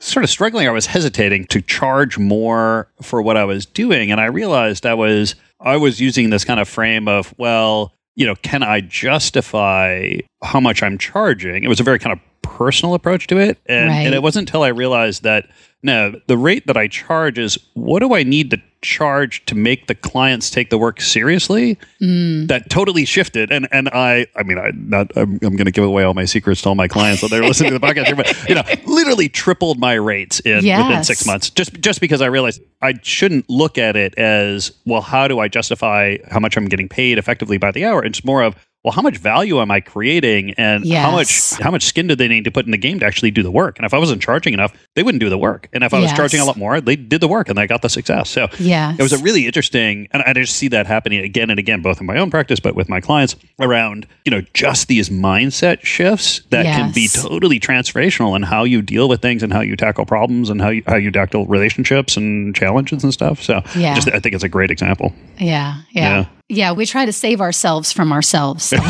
sort 0.00 0.24
of 0.24 0.30
struggling. 0.30 0.68
I 0.68 0.72
was 0.72 0.86
hesitating 0.86 1.46
to 1.46 1.60
charge 1.60 2.18
more 2.18 2.90
for 3.02 3.20
what 3.22 3.36
I 3.36 3.44
was 3.44 3.66
doing. 3.66 4.10
And 4.10 4.20
I 4.20 4.26
realized 4.26 4.86
I 4.86 4.94
was, 4.94 5.34
I 5.60 5.76
was 5.76 6.00
using 6.00 6.30
this 6.30 6.44
kind 6.44 6.60
of 6.60 6.68
frame 6.68 7.08
of, 7.08 7.34
well, 7.36 7.92
you 8.14 8.26
know, 8.26 8.34
can 8.36 8.62
I 8.62 8.80
justify 8.80 10.18
how 10.42 10.60
much 10.60 10.82
I'm 10.82 10.98
charging? 10.98 11.64
It 11.64 11.68
was 11.68 11.80
a 11.80 11.84
very 11.84 11.98
kind 11.98 12.12
of 12.12 12.37
personal 12.58 12.94
approach 12.94 13.28
to 13.28 13.38
it. 13.38 13.56
And, 13.66 13.88
right. 13.88 14.00
and 14.00 14.14
it 14.14 14.22
wasn't 14.22 14.48
until 14.48 14.64
I 14.64 14.68
realized 14.68 15.22
that 15.22 15.48
no, 15.80 16.20
the 16.26 16.36
rate 16.36 16.66
that 16.66 16.76
I 16.76 16.88
charge 16.88 17.38
is 17.38 17.56
what 17.74 18.00
do 18.00 18.12
I 18.12 18.24
need 18.24 18.50
to 18.50 18.60
charge 18.82 19.44
to 19.46 19.54
make 19.54 19.86
the 19.86 19.94
clients 19.94 20.50
take 20.50 20.70
the 20.70 20.78
work 20.78 21.00
seriously? 21.00 21.78
Mm. 22.02 22.48
That 22.48 22.68
totally 22.68 23.04
shifted, 23.04 23.52
and 23.52 23.68
and 23.70 23.88
I, 23.90 24.26
I 24.34 24.42
mean, 24.42 24.58
I 24.58 24.72
not, 24.74 25.12
I'm, 25.16 25.34
I'm 25.34 25.54
going 25.54 25.66
to 25.66 25.70
give 25.70 25.84
away 25.84 26.02
all 26.02 26.14
my 26.14 26.24
secrets 26.24 26.62
to 26.62 26.70
all 26.70 26.74
my 26.74 26.88
clients 26.88 27.20
that 27.20 27.30
they're 27.30 27.44
listening 27.44 27.70
to 27.70 27.78
the 27.78 27.86
podcast 27.86 28.16
but 28.16 28.48
you 28.48 28.56
know, 28.56 28.62
literally 28.92 29.28
tripled 29.28 29.78
my 29.78 29.94
rates 29.94 30.40
in 30.40 30.64
yes. 30.64 30.84
within 30.84 31.04
six 31.04 31.24
months, 31.24 31.48
just 31.48 31.74
just 31.74 32.00
because 32.00 32.20
I 32.20 32.26
realized 32.26 32.60
I 32.82 32.94
shouldn't 33.02 33.48
look 33.48 33.78
at 33.78 33.94
it 33.94 34.18
as 34.18 34.72
well. 34.84 35.00
How 35.00 35.28
do 35.28 35.38
I 35.38 35.46
justify 35.46 36.16
how 36.28 36.40
much 36.40 36.56
I'm 36.56 36.66
getting 36.66 36.88
paid 36.88 37.18
effectively 37.18 37.56
by 37.56 37.70
the 37.70 37.84
hour? 37.84 38.04
It's 38.04 38.24
more 38.24 38.42
of 38.42 38.56
well, 38.88 38.94
how 38.94 39.02
much 39.02 39.18
value 39.18 39.60
am 39.60 39.70
I 39.70 39.80
creating, 39.80 40.54
and 40.56 40.82
yes. 40.82 41.04
how 41.04 41.10
much 41.10 41.62
how 41.62 41.70
much 41.70 41.84
skin 41.84 42.06
do 42.06 42.16
they 42.16 42.26
need 42.26 42.44
to 42.44 42.50
put 42.50 42.64
in 42.64 42.70
the 42.70 42.78
game 42.78 42.98
to 43.00 43.04
actually 43.04 43.30
do 43.30 43.42
the 43.42 43.50
work? 43.50 43.78
And 43.78 43.84
if 43.84 43.92
I 43.92 43.98
wasn't 43.98 44.22
charging 44.22 44.54
enough, 44.54 44.72
they 44.94 45.02
wouldn't 45.02 45.20
do 45.20 45.28
the 45.28 45.36
work. 45.36 45.68
And 45.74 45.84
if 45.84 45.92
I 45.92 46.00
was 46.00 46.10
charging 46.14 46.40
a 46.40 46.46
lot 46.46 46.56
more, 46.56 46.80
they 46.80 46.96
did 46.96 47.20
the 47.20 47.28
work 47.28 47.50
and 47.50 47.58
they 47.58 47.66
got 47.66 47.82
the 47.82 47.90
success. 47.90 48.30
So 48.30 48.48
yeah, 48.58 48.94
it 48.98 49.02
was 49.02 49.12
a 49.12 49.18
really 49.18 49.44
interesting, 49.44 50.08
and 50.10 50.22
I 50.22 50.32
just 50.32 50.56
see 50.56 50.68
that 50.68 50.86
happening 50.86 51.22
again 51.22 51.50
and 51.50 51.58
again, 51.58 51.82
both 51.82 52.00
in 52.00 52.06
my 52.06 52.16
own 52.16 52.30
practice, 52.30 52.60
but 52.60 52.74
with 52.74 52.88
my 52.88 52.98
clients 52.98 53.36
around 53.60 54.06
you 54.24 54.30
know 54.30 54.40
just 54.54 54.88
these 54.88 55.10
mindset 55.10 55.84
shifts 55.84 56.40
that 56.48 56.64
yes. 56.64 56.78
can 56.78 56.90
be 56.94 57.08
totally 57.08 57.60
transformational 57.60 58.34
in 58.36 58.42
how 58.42 58.64
you 58.64 58.80
deal 58.80 59.06
with 59.06 59.20
things 59.20 59.42
and 59.42 59.52
how 59.52 59.60
you 59.60 59.76
tackle 59.76 60.06
problems 60.06 60.48
and 60.48 60.62
how 60.62 60.70
you 60.70 60.82
how 60.86 60.96
you 60.96 61.10
tackle 61.10 61.44
relationships 61.44 62.16
and 62.16 62.56
challenges 62.56 63.04
and 63.04 63.12
stuff. 63.12 63.42
So 63.42 63.60
yeah, 63.76 63.94
just 63.94 64.08
I 64.08 64.18
think 64.18 64.34
it's 64.34 64.44
a 64.44 64.48
great 64.48 64.70
example. 64.70 65.12
Yeah, 65.36 65.82
yeah. 65.90 66.20
yeah. 66.20 66.26
Yeah, 66.48 66.72
we 66.72 66.86
try 66.86 67.04
to 67.04 67.12
save 67.12 67.40
ourselves 67.40 67.92
from 67.92 68.12
ourselves. 68.12 68.64
So. 68.64 68.78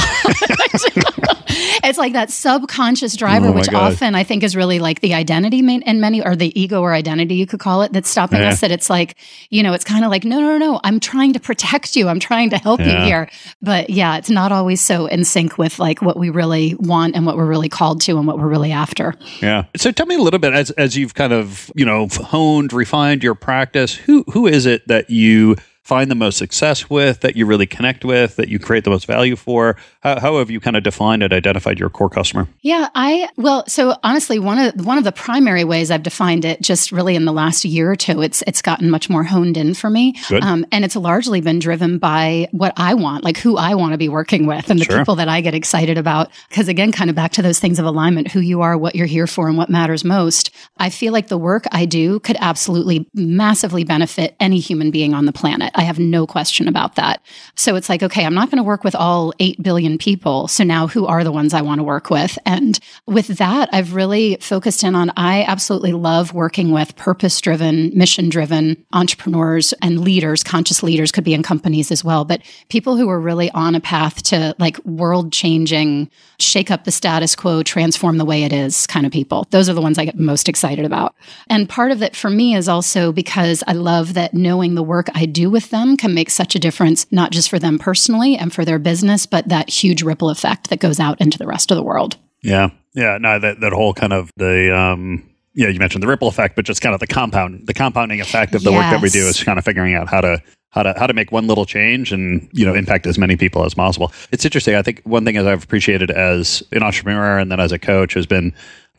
it's 1.84 1.98
like 1.98 2.12
that 2.12 2.30
subconscious 2.30 3.16
driver, 3.16 3.48
oh 3.48 3.52
which 3.52 3.68
God. 3.68 3.92
often 3.94 4.14
I 4.14 4.22
think 4.22 4.42
is 4.42 4.54
really 4.54 4.78
like 4.78 5.00
the 5.00 5.14
identity 5.14 5.58
in 5.58 6.00
many, 6.00 6.24
or 6.24 6.36
the 6.36 6.58
ego 6.58 6.80
or 6.80 6.94
identity, 6.94 7.34
you 7.34 7.46
could 7.46 7.60
call 7.60 7.82
it, 7.82 7.92
that's 7.92 8.08
stopping 8.08 8.40
yeah. 8.40 8.50
us. 8.50 8.60
That 8.60 8.70
it's 8.70 8.88
like, 8.88 9.16
you 9.50 9.62
know, 9.62 9.72
it's 9.72 9.84
kind 9.84 10.04
of 10.04 10.10
like, 10.10 10.24
no, 10.24 10.40
no, 10.40 10.58
no, 10.58 10.80
I'm 10.84 11.00
trying 11.00 11.32
to 11.32 11.40
protect 11.40 11.96
you. 11.96 12.08
I'm 12.08 12.20
trying 12.20 12.50
to 12.50 12.58
help 12.58 12.80
yeah. 12.80 13.00
you 13.00 13.04
here. 13.06 13.30
But 13.60 13.90
yeah, 13.90 14.18
it's 14.18 14.30
not 14.30 14.52
always 14.52 14.80
so 14.80 15.06
in 15.06 15.24
sync 15.24 15.58
with 15.58 15.78
like 15.78 16.00
what 16.00 16.16
we 16.16 16.30
really 16.30 16.74
want 16.76 17.16
and 17.16 17.26
what 17.26 17.36
we're 17.36 17.46
really 17.46 17.68
called 17.68 18.00
to 18.02 18.18
and 18.18 18.26
what 18.26 18.38
we're 18.38 18.48
really 18.48 18.72
after. 18.72 19.14
Yeah. 19.40 19.64
So 19.76 19.90
tell 19.90 20.06
me 20.06 20.14
a 20.14 20.22
little 20.22 20.40
bit 20.40 20.54
as, 20.54 20.70
as 20.72 20.96
you've 20.96 21.14
kind 21.14 21.32
of, 21.32 21.72
you 21.74 21.84
know, 21.84 22.08
honed, 22.08 22.72
refined 22.72 23.22
your 23.22 23.34
practice, 23.34 23.94
who, 23.94 24.24
who 24.32 24.46
is 24.46 24.66
it 24.66 24.86
that 24.86 25.10
you 25.10 25.56
find 25.88 26.10
the 26.10 26.14
most 26.14 26.36
success 26.36 26.90
with, 26.90 27.20
that 27.20 27.34
you 27.34 27.46
really 27.46 27.66
connect 27.66 28.04
with, 28.04 28.36
that 28.36 28.50
you 28.50 28.58
create 28.58 28.84
the 28.84 28.90
most 28.90 29.06
value 29.06 29.34
for? 29.34 29.74
How, 30.00 30.20
how 30.20 30.38
have 30.38 30.50
you 30.50 30.60
kind 30.60 30.76
of 30.76 30.82
defined 30.82 31.22
and 31.22 31.32
identified 31.32 31.78
your 31.78 31.88
core 31.88 32.10
customer? 32.10 32.46
Yeah, 32.60 32.90
I 32.94 33.30
well, 33.38 33.64
so 33.66 33.96
honestly, 34.04 34.38
one 34.38 34.58
of 34.58 34.84
one 34.84 34.98
of 34.98 35.04
the 35.04 35.12
primary 35.12 35.64
ways 35.64 35.90
I've 35.90 36.02
defined 36.02 36.44
it, 36.44 36.60
just 36.60 36.92
really 36.92 37.16
in 37.16 37.24
the 37.24 37.32
last 37.32 37.64
year 37.64 37.90
or 37.90 37.96
two, 37.96 38.20
it's 38.20 38.42
it's 38.46 38.60
gotten 38.60 38.90
much 38.90 39.08
more 39.08 39.24
honed 39.24 39.56
in 39.56 39.72
for 39.72 39.88
me, 39.88 40.14
um, 40.42 40.66
and 40.70 40.84
it's 40.84 40.94
largely 40.94 41.40
been 41.40 41.58
driven 41.58 41.96
by 41.96 42.48
what 42.50 42.74
I 42.76 42.92
want, 42.92 43.24
like 43.24 43.38
who 43.38 43.56
I 43.56 43.74
want 43.74 43.92
to 43.92 43.98
be 43.98 44.10
working 44.10 44.44
with, 44.44 44.68
and 44.68 44.78
the 44.78 44.84
sure. 44.84 44.98
people 44.98 45.14
that 45.14 45.28
I 45.28 45.40
get 45.40 45.54
excited 45.54 45.96
about. 45.96 46.28
Because 46.50 46.68
again, 46.68 46.92
kind 46.92 47.08
of 47.08 47.16
back 47.16 47.32
to 47.32 47.42
those 47.42 47.60
things 47.60 47.78
of 47.78 47.86
alignment, 47.86 48.30
who 48.30 48.40
you 48.40 48.60
are, 48.60 48.76
what 48.76 48.94
you're 48.94 49.06
here 49.06 49.26
for, 49.26 49.48
and 49.48 49.56
what 49.56 49.70
matters 49.70 50.04
most. 50.04 50.50
I 50.76 50.90
feel 50.90 51.14
like 51.14 51.28
the 51.28 51.38
work 51.38 51.64
I 51.72 51.86
do 51.86 52.20
could 52.20 52.36
absolutely 52.40 53.08
massively 53.14 53.84
benefit 53.84 54.36
any 54.38 54.58
human 54.58 54.90
being 54.90 55.14
on 55.14 55.24
the 55.24 55.32
planet. 55.32 55.72
I 55.78 55.82
have 55.82 56.00
no 56.00 56.26
question 56.26 56.66
about 56.66 56.96
that. 56.96 57.22
So 57.54 57.76
it's 57.76 57.88
like, 57.88 58.02
okay, 58.02 58.26
I'm 58.26 58.34
not 58.34 58.50
going 58.50 58.58
to 58.58 58.64
work 58.64 58.82
with 58.82 58.96
all 58.96 59.32
8 59.38 59.62
billion 59.62 59.96
people. 59.96 60.48
So 60.48 60.64
now 60.64 60.88
who 60.88 61.06
are 61.06 61.22
the 61.22 61.30
ones 61.30 61.54
I 61.54 61.62
want 61.62 61.78
to 61.78 61.84
work 61.84 62.10
with? 62.10 62.36
And 62.44 62.78
with 63.06 63.28
that, 63.38 63.68
I've 63.72 63.94
really 63.94 64.36
focused 64.40 64.82
in 64.82 64.96
on 64.96 65.12
I 65.16 65.44
absolutely 65.44 65.92
love 65.92 66.34
working 66.34 66.72
with 66.72 66.96
purpose 66.96 67.40
driven, 67.40 67.96
mission 67.96 68.28
driven 68.28 68.84
entrepreneurs 68.92 69.72
and 69.80 70.00
leaders, 70.00 70.42
conscious 70.42 70.82
leaders 70.82 71.12
could 71.12 71.22
be 71.22 71.32
in 71.32 71.44
companies 71.44 71.92
as 71.92 72.02
well, 72.02 72.24
but 72.24 72.42
people 72.68 72.96
who 72.96 73.08
are 73.08 73.20
really 73.20 73.50
on 73.52 73.76
a 73.76 73.80
path 73.80 74.22
to 74.24 74.56
like 74.58 74.84
world 74.84 75.32
changing, 75.32 76.10
shake 76.40 76.72
up 76.72 76.84
the 76.84 76.90
status 76.90 77.36
quo, 77.36 77.62
transform 77.62 78.18
the 78.18 78.24
way 78.24 78.42
it 78.42 78.52
is 78.52 78.84
kind 78.88 79.06
of 79.06 79.12
people. 79.12 79.46
Those 79.50 79.68
are 79.68 79.74
the 79.74 79.80
ones 79.80 79.96
I 79.96 80.04
get 80.04 80.18
most 80.18 80.48
excited 80.48 80.84
about. 80.84 81.14
And 81.48 81.68
part 81.68 81.92
of 81.92 82.02
it 82.02 82.16
for 82.16 82.30
me 82.30 82.56
is 82.56 82.68
also 82.68 83.12
because 83.12 83.62
I 83.68 83.74
love 83.74 84.14
that 84.14 84.34
knowing 84.34 84.74
the 84.74 84.82
work 84.82 85.06
I 85.14 85.24
do 85.24 85.48
with 85.48 85.67
them 85.70 85.96
can 85.96 86.14
make 86.14 86.30
such 86.30 86.54
a 86.54 86.58
difference, 86.58 87.06
not 87.10 87.32
just 87.32 87.48
for 87.48 87.58
them 87.58 87.78
personally 87.78 88.36
and 88.36 88.52
for 88.52 88.64
their 88.64 88.78
business, 88.78 89.26
but 89.26 89.48
that 89.48 89.70
huge 89.70 90.02
ripple 90.02 90.30
effect 90.30 90.70
that 90.70 90.80
goes 90.80 91.00
out 91.00 91.20
into 91.20 91.38
the 91.38 91.46
rest 91.46 91.70
of 91.70 91.76
the 91.76 91.82
world. 91.82 92.16
Yeah. 92.42 92.70
Yeah. 92.94 93.18
No, 93.18 93.38
that, 93.38 93.60
that 93.60 93.72
whole 93.72 93.94
kind 93.94 94.12
of 94.12 94.30
the, 94.36 94.74
um, 94.74 95.28
yeah, 95.54 95.68
you 95.68 95.78
mentioned 95.78 96.02
the 96.02 96.08
ripple 96.08 96.28
effect, 96.28 96.56
but 96.56 96.64
just 96.64 96.80
kind 96.80 96.94
of 96.94 97.00
the 97.00 97.06
compound, 97.06 97.66
the 97.66 97.74
compounding 97.74 98.20
effect 98.20 98.54
of 98.54 98.62
the 98.62 98.70
yes. 98.70 98.78
work 98.78 98.90
that 98.92 99.02
we 99.02 99.10
do 99.10 99.26
is 99.26 99.42
kind 99.42 99.58
of 99.58 99.64
figuring 99.64 99.94
out 99.94 100.08
how 100.08 100.20
to 100.20 100.42
how 100.70 100.82
to 100.82 100.94
how 100.98 101.06
to 101.06 101.14
make 101.14 101.32
one 101.32 101.46
little 101.46 101.64
change 101.64 102.12
and 102.12 102.48
you 102.52 102.64
know 102.64 102.74
impact 102.74 103.06
as 103.06 103.18
many 103.18 103.36
people 103.36 103.64
as 103.64 103.74
possible. 103.74 104.12
It's 104.30 104.44
interesting. 104.44 104.74
I 104.74 104.82
think 104.82 105.02
one 105.04 105.24
thing 105.24 105.36
as 105.36 105.46
I've 105.46 105.64
appreciated 105.64 106.10
as 106.10 106.62
an 106.72 106.82
entrepreneur 106.82 107.38
and 107.38 107.50
then 107.50 107.58
as 107.58 107.72
a 107.72 107.78
coach 107.78 108.14
has 108.14 108.26
been 108.26 108.54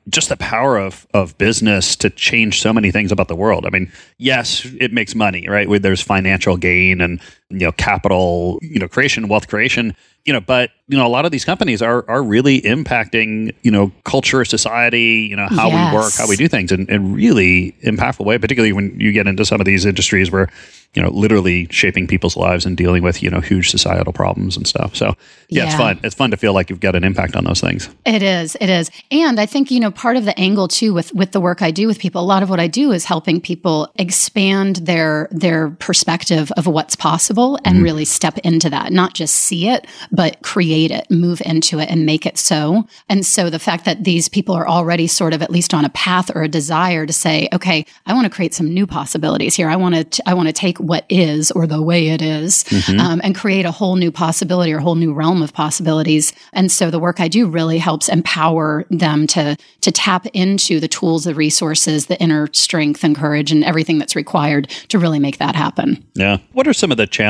just 0.10 0.30
the 0.30 0.38
power 0.38 0.78
of 0.78 1.08
of 1.14 1.38
business 1.38 1.96
to 1.98 2.10
change 2.10 2.62
so 2.62 2.74
many 2.74 2.92
things 2.92 3.12
about 3.12 3.28
the 3.28 3.36
world. 3.36 3.66
I 3.66 3.70
mean, 3.70 3.92
yes, 4.18 4.66
it 4.80 4.92
makes 4.94 5.16
money, 5.16 5.48
right? 5.48 5.68
There's 5.82 6.02
financial 6.02 6.58
gain 6.58 7.02
and 7.02 7.22
you 7.50 7.60
know 7.60 7.72
capital, 7.72 8.60
you 8.62 8.80
know, 8.80 8.88
creation, 8.88 9.28
wealth 9.28 9.48
creation, 9.48 9.96
you 10.26 10.34
know, 10.34 10.40
but 10.40 10.72
you 10.88 10.98
know, 10.98 11.06
a 11.06 11.10
lot 11.10 11.26
of 11.26 11.32
these 11.32 11.46
companies 11.46 11.82
are 11.82 12.06
are 12.08 12.22
really 12.22 12.62
impacting, 12.62 13.54
you 13.64 13.72
know, 13.72 13.92
culture, 14.04 14.46
society, 14.46 15.28
you 15.30 15.36
know, 15.36 15.48
how 15.48 15.68
yes. 15.68 15.94
we 15.94 15.98
work, 15.98 16.14
how 16.16 16.28
we 16.28 16.36
do 16.36 16.48
things 16.48 16.72
in, 16.72 16.90
in 16.90 17.14
really 17.14 17.76
impactful 17.84 18.26
way, 18.26 18.38
particularly 18.38 18.74
when 18.74 19.00
you 19.00 19.12
get 19.12 19.28
into 19.28 19.46
some 19.46 19.60
of 19.60 19.66
these 19.66 19.86
industries 19.86 20.32
where 20.32 20.50
you 20.96 21.04
know, 21.04 21.10
literally 21.12 21.68
shaping 21.70 22.08
people's 22.08 22.36
lives 22.36 22.66
and 22.66 22.76
dealing 22.76 23.04
with, 23.04 23.22
you 23.22 23.30
know, 23.30 23.40
huge 23.40 23.70
societal 23.70 24.12
problems 24.12 24.58
and 24.58 24.66
stuff. 24.66 24.96
So 24.96 25.16
yeah, 25.48 25.64
yeah, 25.64 25.66
it's 25.66 25.76
fun. 25.76 26.00
It's 26.04 26.16
fun 26.16 26.32
to 26.32 26.38
feel 26.38 26.54
like 26.54 26.70
you've 26.70 26.80
got 26.80 26.96
an 26.96 27.04
impact 27.04 27.36
on 27.36 27.44
those 27.44 27.62
things. 27.62 27.90
It 28.06 28.24
is. 28.24 28.58
It 28.60 28.70
is. 28.70 28.90
And 29.12 29.40
I 29.40 29.46
think, 29.46 29.70
you 29.70 29.80
know, 29.80 29.92
part 29.92 30.18
of 30.18 30.26
the 30.26 30.38
angle 30.40 30.68
too 30.68 30.94
with 30.94 31.14
with 31.14 31.32
the 31.32 31.40
work 31.40 31.62
I 31.62 31.70
do 31.70 31.86
with 31.86 32.00
people, 32.00 32.22
a 32.22 32.26
lot 32.26 32.42
of 32.42 32.50
what 32.50 32.60
I 32.60 32.68
do 32.68 32.92
is 32.92 33.06
helping 33.06 33.40
people 33.40 33.92
expand 33.98 34.78
their 34.78 35.28
their 35.32 35.70
perspective 35.70 36.52
of 36.58 36.66
what's 36.66 36.96
possible 36.96 37.39
and 37.64 37.76
mm-hmm. 37.76 37.84
really 37.84 38.06
step 38.06 38.38
into 38.40 38.70
that. 38.70 38.92
Not 38.92 39.14
just 39.14 39.36
see 39.36 39.68
it, 39.68 39.88
but 40.12 40.42
create 40.42 40.92
it, 40.92 41.10
move 41.10 41.42
into 41.46 41.80
it 41.80 41.90
and 41.90 42.06
make 42.06 42.26
it 42.26 42.38
so. 42.38 42.86
And 43.08 43.26
so 43.26 43.50
the 43.50 43.60
fact 43.60 43.86
that 43.86 44.04
these 44.04 44.30
people 44.30 44.56
are 44.56 44.68
already 44.68 45.08
sort 45.08 45.34
of 45.34 45.42
at 45.42 45.52
least 45.52 45.74
on 45.74 45.86
a 45.86 45.90
path 45.90 46.30
or 46.36 46.44
a 46.44 46.48
desire 46.48 47.06
to 47.06 47.14
say, 47.14 47.48
okay, 47.54 47.86
I 48.06 48.14
want 48.14 48.26
to 48.26 48.30
create 48.30 48.54
some 48.54 48.74
new 48.74 48.86
possibilities 48.86 49.56
here. 49.56 49.70
I 49.70 49.76
want 49.76 50.12
to 50.12 50.24
I 50.30 50.34
want 50.34 50.48
to 50.48 50.54
take 50.54 50.78
what 50.80 51.06
is 51.10 51.52
or 51.52 51.66
the 51.68 51.82
way 51.82 52.10
it 52.10 52.22
is, 52.22 52.64
mm-hmm. 52.66 53.00
um, 53.00 53.22
and 53.24 53.36
create 53.36 53.66
a 53.66 53.72
whole 53.72 53.96
new 53.96 54.12
possibility 54.12 54.74
or 54.74 54.78
a 54.78 54.82
whole 54.82 54.96
new 54.96 55.14
realm 55.14 55.42
of 55.42 55.54
possibilities. 55.54 56.34
And 56.54 56.72
so 56.72 56.92
the 56.92 57.00
work 57.00 57.20
I 57.20 57.28
do 57.28 57.48
really 57.48 57.78
helps 57.78 58.10
empower 58.10 58.86
them 58.90 59.28
to 59.28 59.58
to 59.82 59.92
tap 59.92 60.26
into 60.34 60.80
the 60.80 60.88
tools, 60.88 61.24
the 61.24 61.36
resources, 61.36 62.08
the 62.08 62.20
inner 62.20 62.50
strength 62.54 63.04
and 63.04 63.16
courage, 63.16 63.52
and 63.52 63.64
everything 63.64 63.98
that's 63.98 64.16
required 64.16 64.70
to 64.90 65.00
really 65.00 65.20
make 65.20 65.38
that 65.38 65.56
happen. 65.56 66.04
Yeah. 66.16 66.38
What 66.54 66.68
are 66.68 66.74
some 66.74 66.92
of 66.92 66.98
the 66.98 67.08
challenges 67.08 67.29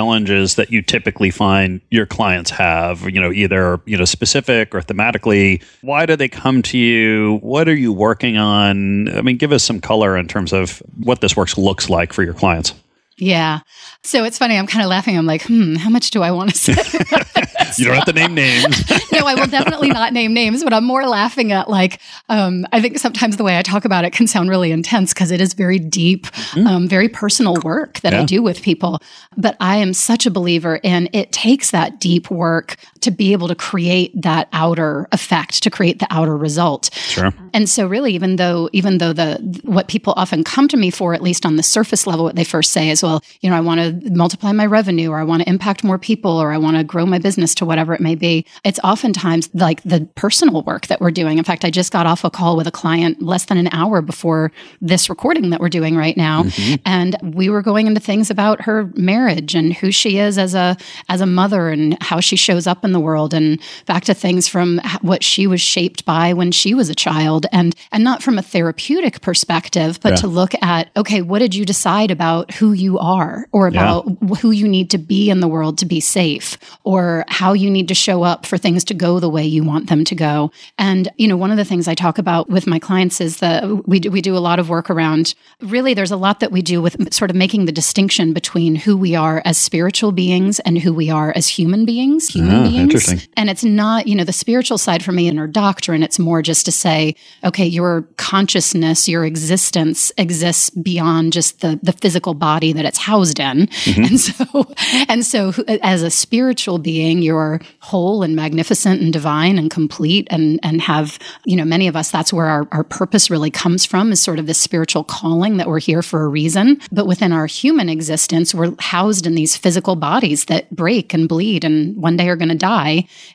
that 0.55 0.71
you 0.71 0.81
typically 0.81 1.31
find 1.31 1.81
your 1.89 2.05
clients 2.05 2.51
have? 2.51 3.01
You 3.01 3.19
know, 3.19 3.31
either 3.31 3.79
you 3.85 3.97
know 3.97 4.05
specific 4.05 4.73
or 4.73 4.81
thematically. 4.81 5.63
Why 5.81 6.05
do 6.05 6.15
they 6.15 6.27
come 6.29 6.61
to 6.63 6.77
you? 6.77 7.39
What 7.41 7.67
are 7.67 7.75
you 7.75 7.93
working 7.93 8.37
on? 8.37 9.09
I 9.15 9.21
mean, 9.21 9.37
give 9.37 9.51
us 9.51 9.63
some 9.63 9.79
color 9.81 10.17
in 10.17 10.27
terms 10.27 10.53
of 10.53 10.81
what 10.97 11.21
this 11.21 11.35
works 11.35 11.57
looks 11.57 11.89
like 11.89 12.13
for 12.13 12.23
your 12.23 12.33
clients. 12.33 12.73
Yeah. 13.19 13.59
So 14.03 14.23
it's 14.23 14.37
funny. 14.37 14.57
I'm 14.57 14.67
kind 14.67 14.83
of 14.83 14.89
laughing. 14.89 15.17
I'm 15.17 15.25
like, 15.25 15.43
hmm, 15.43 15.75
how 15.75 15.89
much 15.89 16.11
do 16.11 16.23
I 16.23 16.31
want 16.31 16.51
to 16.51 16.57
say? 16.57 16.73
you 17.77 17.85
don't 17.85 17.95
have 17.95 18.05
to 18.05 18.13
name 18.13 18.33
names. 18.33 18.89
no, 19.11 19.25
I 19.25 19.35
will 19.35 19.47
definitely 19.47 19.89
not 19.89 20.13
name 20.13 20.33
names, 20.33 20.63
but 20.63 20.73
I'm 20.73 20.85
more 20.85 21.05
laughing 21.05 21.51
at 21.51 21.69
like, 21.69 21.99
um, 22.29 22.65
I 22.71 22.81
think 22.81 22.97
sometimes 22.97 23.37
the 23.37 23.43
way 23.43 23.57
I 23.57 23.61
talk 23.61 23.85
about 23.85 24.05
it 24.05 24.13
can 24.13 24.25
sound 24.27 24.49
really 24.49 24.71
intense 24.71 25.13
because 25.13 25.31
it 25.31 25.41
is 25.41 25.53
very 25.53 25.79
deep, 25.79 26.27
mm-hmm. 26.27 26.67
um, 26.67 26.87
very 26.87 27.09
personal 27.09 27.55
work 27.63 27.99
that 28.01 28.13
yeah. 28.13 28.21
I 28.21 28.25
do 28.25 28.41
with 28.41 28.61
people. 28.61 28.99
But 29.37 29.57
I 29.59 29.77
am 29.77 29.93
such 29.93 30.25
a 30.25 30.31
believer 30.31 30.79
in 30.81 31.09
it 31.13 31.31
takes 31.31 31.71
that 31.71 31.99
deep 31.99 32.31
work 32.31 32.77
to 33.01 33.11
be 33.11 33.31
able 33.31 33.47
to 33.47 33.55
create 33.55 34.11
that 34.21 34.49
outer 34.53 35.07
effect, 35.11 35.63
to 35.63 35.69
create 35.69 35.99
the 35.99 36.07
outer 36.09 36.35
result. 36.37 36.89
Sure. 36.93 37.33
And 37.53 37.69
so 37.69 37.87
really, 37.87 38.13
even 38.13 38.35
though, 38.35 38.69
even 38.73 38.97
though 38.97 39.13
the, 39.13 39.61
what 39.63 39.87
people 39.87 40.13
often 40.17 40.43
come 40.43 40.67
to 40.67 40.77
me 40.77 40.89
for, 40.89 41.13
at 41.13 41.21
least 41.21 41.45
on 41.45 41.55
the 41.55 41.63
surface 41.63 42.05
level, 42.05 42.25
what 42.25 42.35
they 42.35 42.43
first 42.43 42.71
say 42.71 42.89
is, 42.89 43.01
well, 43.01 43.21
you 43.41 43.49
know, 43.49 43.55
I 43.55 43.61
want 43.61 44.03
to 44.03 44.11
multiply 44.11 44.51
my 44.51 44.65
revenue 44.65 45.09
or 45.09 45.19
I 45.19 45.23
want 45.23 45.43
to 45.43 45.49
impact 45.49 45.83
more 45.83 45.97
people 45.97 46.37
or 46.37 46.51
I 46.51 46.57
want 46.57 46.77
to 46.77 46.83
grow 46.83 47.05
my 47.05 47.19
business 47.19 47.55
to 47.55 47.65
whatever 47.65 47.93
it 47.93 48.01
may 48.01 48.15
be. 48.15 48.45
It's 48.63 48.79
oftentimes 48.83 49.49
like 49.53 49.81
the 49.83 50.07
personal 50.15 50.61
work 50.63 50.87
that 50.87 51.01
we're 51.01 51.11
doing. 51.11 51.37
In 51.37 51.43
fact, 51.43 51.65
I 51.65 51.69
just 51.69 51.91
got 51.91 52.05
off 52.05 52.23
a 52.23 52.29
call 52.29 52.57
with 52.57 52.67
a 52.67 52.71
client 52.71 53.21
less 53.21 53.45
than 53.45 53.57
an 53.57 53.69
hour 53.71 54.01
before 54.01 54.51
this 54.81 55.09
recording 55.09 55.49
that 55.49 55.59
we're 55.59 55.69
doing 55.69 55.95
right 55.95 56.17
now. 56.17 56.43
Mm-hmm. 56.43 56.75
And 56.85 57.35
we 57.35 57.49
were 57.49 57.61
going 57.61 57.87
into 57.87 57.99
things 57.99 58.29
about 58.29 58.61
her 58.61 58.91
marriage 58.95 59.55
and 59.55 59.73
who 59.73 59.91
she 59.91 60.17
is 60.17 60.37
as 60.37 60.53
a 60.53 60.77
as 61.07 61.21
a 61.21 61.25
mother 61.25 61.69
and 61.69 62.01
how 62.01 62.19
she 62.19 62.35
shows 62.35 62.67
up 62.67 62.83
in 62.83 62.88
the 62.91 62.99
world 62.99 63.33
and 63.33 63.59
back 63.85 64.03
to 64.05 64.13
things 64.13 64.47
from 64.47 64.79
what 65.01 65.23
she 65.23 65.47
was 65.47 65.61
shaped 65.61 66.05
by 66.05 66.33
when 66.33 66.51
she 66.51 66.73
was 66.73 66.89
a 66.89 66.95
child 66.95 67.45
and 67.51 67.75
and 67.91 68.03
not 68.03 68.21
from 68.21 68.37
a 68.37 68.41
therapeutic 68.41 69.21
perspective, 69.21 69.99
but 70.01 70.11
yeah. 70.11 70.15
to 70.17 70.27
look 70.27 70.53
at 70.61 70.89
okay, 70.95 71.21
what 71.21 71.39
did 71.39 71.55
you 71.55 71.65
decide 71.65 72.11
about 72.11 72.51
who 72.53 72.73
you 72.73 72.99
are 72.99 73.47
or 73.51 73.67
about 73.67 74.05
yeah. 74.07 74.35
who 74.35 74.51
you 74.51 74.67
need 74.67 74.89
to 74.89 74.97
be 74.97 75.29
in 75.29 75.39
the 75.39 75.47
world 75.47 75.77
to 75.77 75.85
be 75.85 75.99
safe 75.99 76.57
or 76.83 77.25
how 77.27 77.53
you 77.53 77.69
need 77.69 77.87
to 77.87 77.95
show 77.95 78.23
up 78.23 78.45
for 78.45 78.57
things 78.57 78.83
to 78.85 78.93
go 78.93 79.19
the 79.19 79.29
way 79.29 79.45
you 79.45 79.63
want 79.63 79.89
them 79.89 80.03
to 80.03 80.15
go. 80.15 80.51
And, 80.77 81.09
you 81.17 81.27
know, 81.27 81.37
one 81.37 81.51
of 81.51 81.57
the 81.57 81.65
things 81.65 81.87
I 81.87 81.95
talk 81.95 82.17
about 82.17 82.49
with 82.49 82.67
my 82.67 82.79
clients 82.79 83.21
is 83.21 83.37
that 83.37 83.87
we 83.87 83.99
do, 83.99 84.11
we 84.11 84.21
do 84.21 84.35
a 84.35 84.39
lot 84.39 84.59
of 84.59 84.69
work 84.69 84.89
around 84.89 85.35
really 85.61 85.93
there's 85.93 86.11
a 86.11 86.17
lot 86.17 86.39
that 86.39 86.51
we 86.51 86.61
do 86.61 86.81
with 86.81 87.13
sort 87.13 87.29
of 87.29 87.35
making 87.35 87.65
the 87.65 87.71
distinction 87.71 88.33
between 88.33 88.75
who 88.75 88.95
we 88.95 89.15
are 89.15 89.41
as 89.45 89.57
spiritual 89.57 90.11
beings 90.11 90.59
and 90.61 90.77
who 90.77 90.93
we 90.93 91.09
are 91.09 91.33
as 91.35 91.47
human 91.47 91.85
beings, 91.85 92.27
ah. 92.29 92.33
human 92.33 92.55
oh, 92.55 92.63
beings. 92.63 92.78
Interesting. 92.81 93.21
And 93.37 93.49
it's 93.49 93.63
not, 93.63 94.07
you 94.07 94.15
know, 94.15 94.23
the 94.23 94.33
spiritual 94.33 94.77
side 94.77 95.03
for 95.03 95.11
me 95.11 95.27
in 95.27 95.39
our 95.39 95.47
doctrine, 95.47 96.03
it's 96.03 96.19
more 96.19 96.41
just 96.41 96.65
to 96.65 96.71
say, 96.71 97.15
okay, 97.43 97.65
your 97.65 98.03
consciousness, 98.17 99.07
your 99.07 99.25
existence 99.25 100.11
exists 100.17 100.69
beyond 100.69 101.33
just 101.33 101.61
the, 101.61 101.79
the 101.83 101.93
physical 101.93 102.33
body 102.33 102.73
that 102.73 102.85
it's 102.85 102.97
housed 102.97 103.39
in. 103.39 103.67
Mm-hmm. 103.67 104.03
And 104.03 104.19
so, 104.19 104.73
and 105.07 105.25
so 105.25 105.53
as 105.81 106.03
a 106.03 106.09
spiritual 106.09 106.79
being, 106.79 107.21
you're 107.21 107.61
whole 107.79 108.23
and 108.23 108.35
magnificent 108.35 109.01
and 109.01 109.11
divine 109.11 109.57
and 109.57 109.69
complete 109.71 110.27
and, 110.29 110.59
and 110.63 110.81
have, 110.81 111.19
you 111.45 111.55
know, 111.55 111.65
many 111.65 111.87
of 111.87 111.95
us, 111.95 112.11
that's 112.11 112.31
where 112.31 112.47
our, 112.47 112.67
our 112.71 112.83
purpose 112.83 113.29
really 113.29 113.51
comes 113.51 113.85
from 113.85 114.11
is 114.11 114.21
sort 114.21 114.39
of 114.39 114.47
this 114.47 114.59
spiritual 114.59 115.03
calling 115.03 115.57
that 115.57 115.67
we're 115.67 115.79
here 115.79 116.01
for 116.01 116.23
a 116.23 116.27
reason. 116.27 116.79
But 116.91 117.07
within 117.07 117.31
our 117.31 117.45
human 117.45 117.89
existence, 117.89 118.53
we're 118.53 118.73
housed 118.79 119.25
in 119.25 119.35
these 119.35 119.55
physical 119.57 119.95
bodies 119.95 120.45
that 120.45 120.69
break 120.75 121.13
and 121.13 121.27
bleed 121.27 121.63
and 121.63 121.95
one 121.95 122.17
day 122.17 122.29
are 122.29 122.35
going 122.35 122.49
to 122.49 122.55
die. 122.55 122.68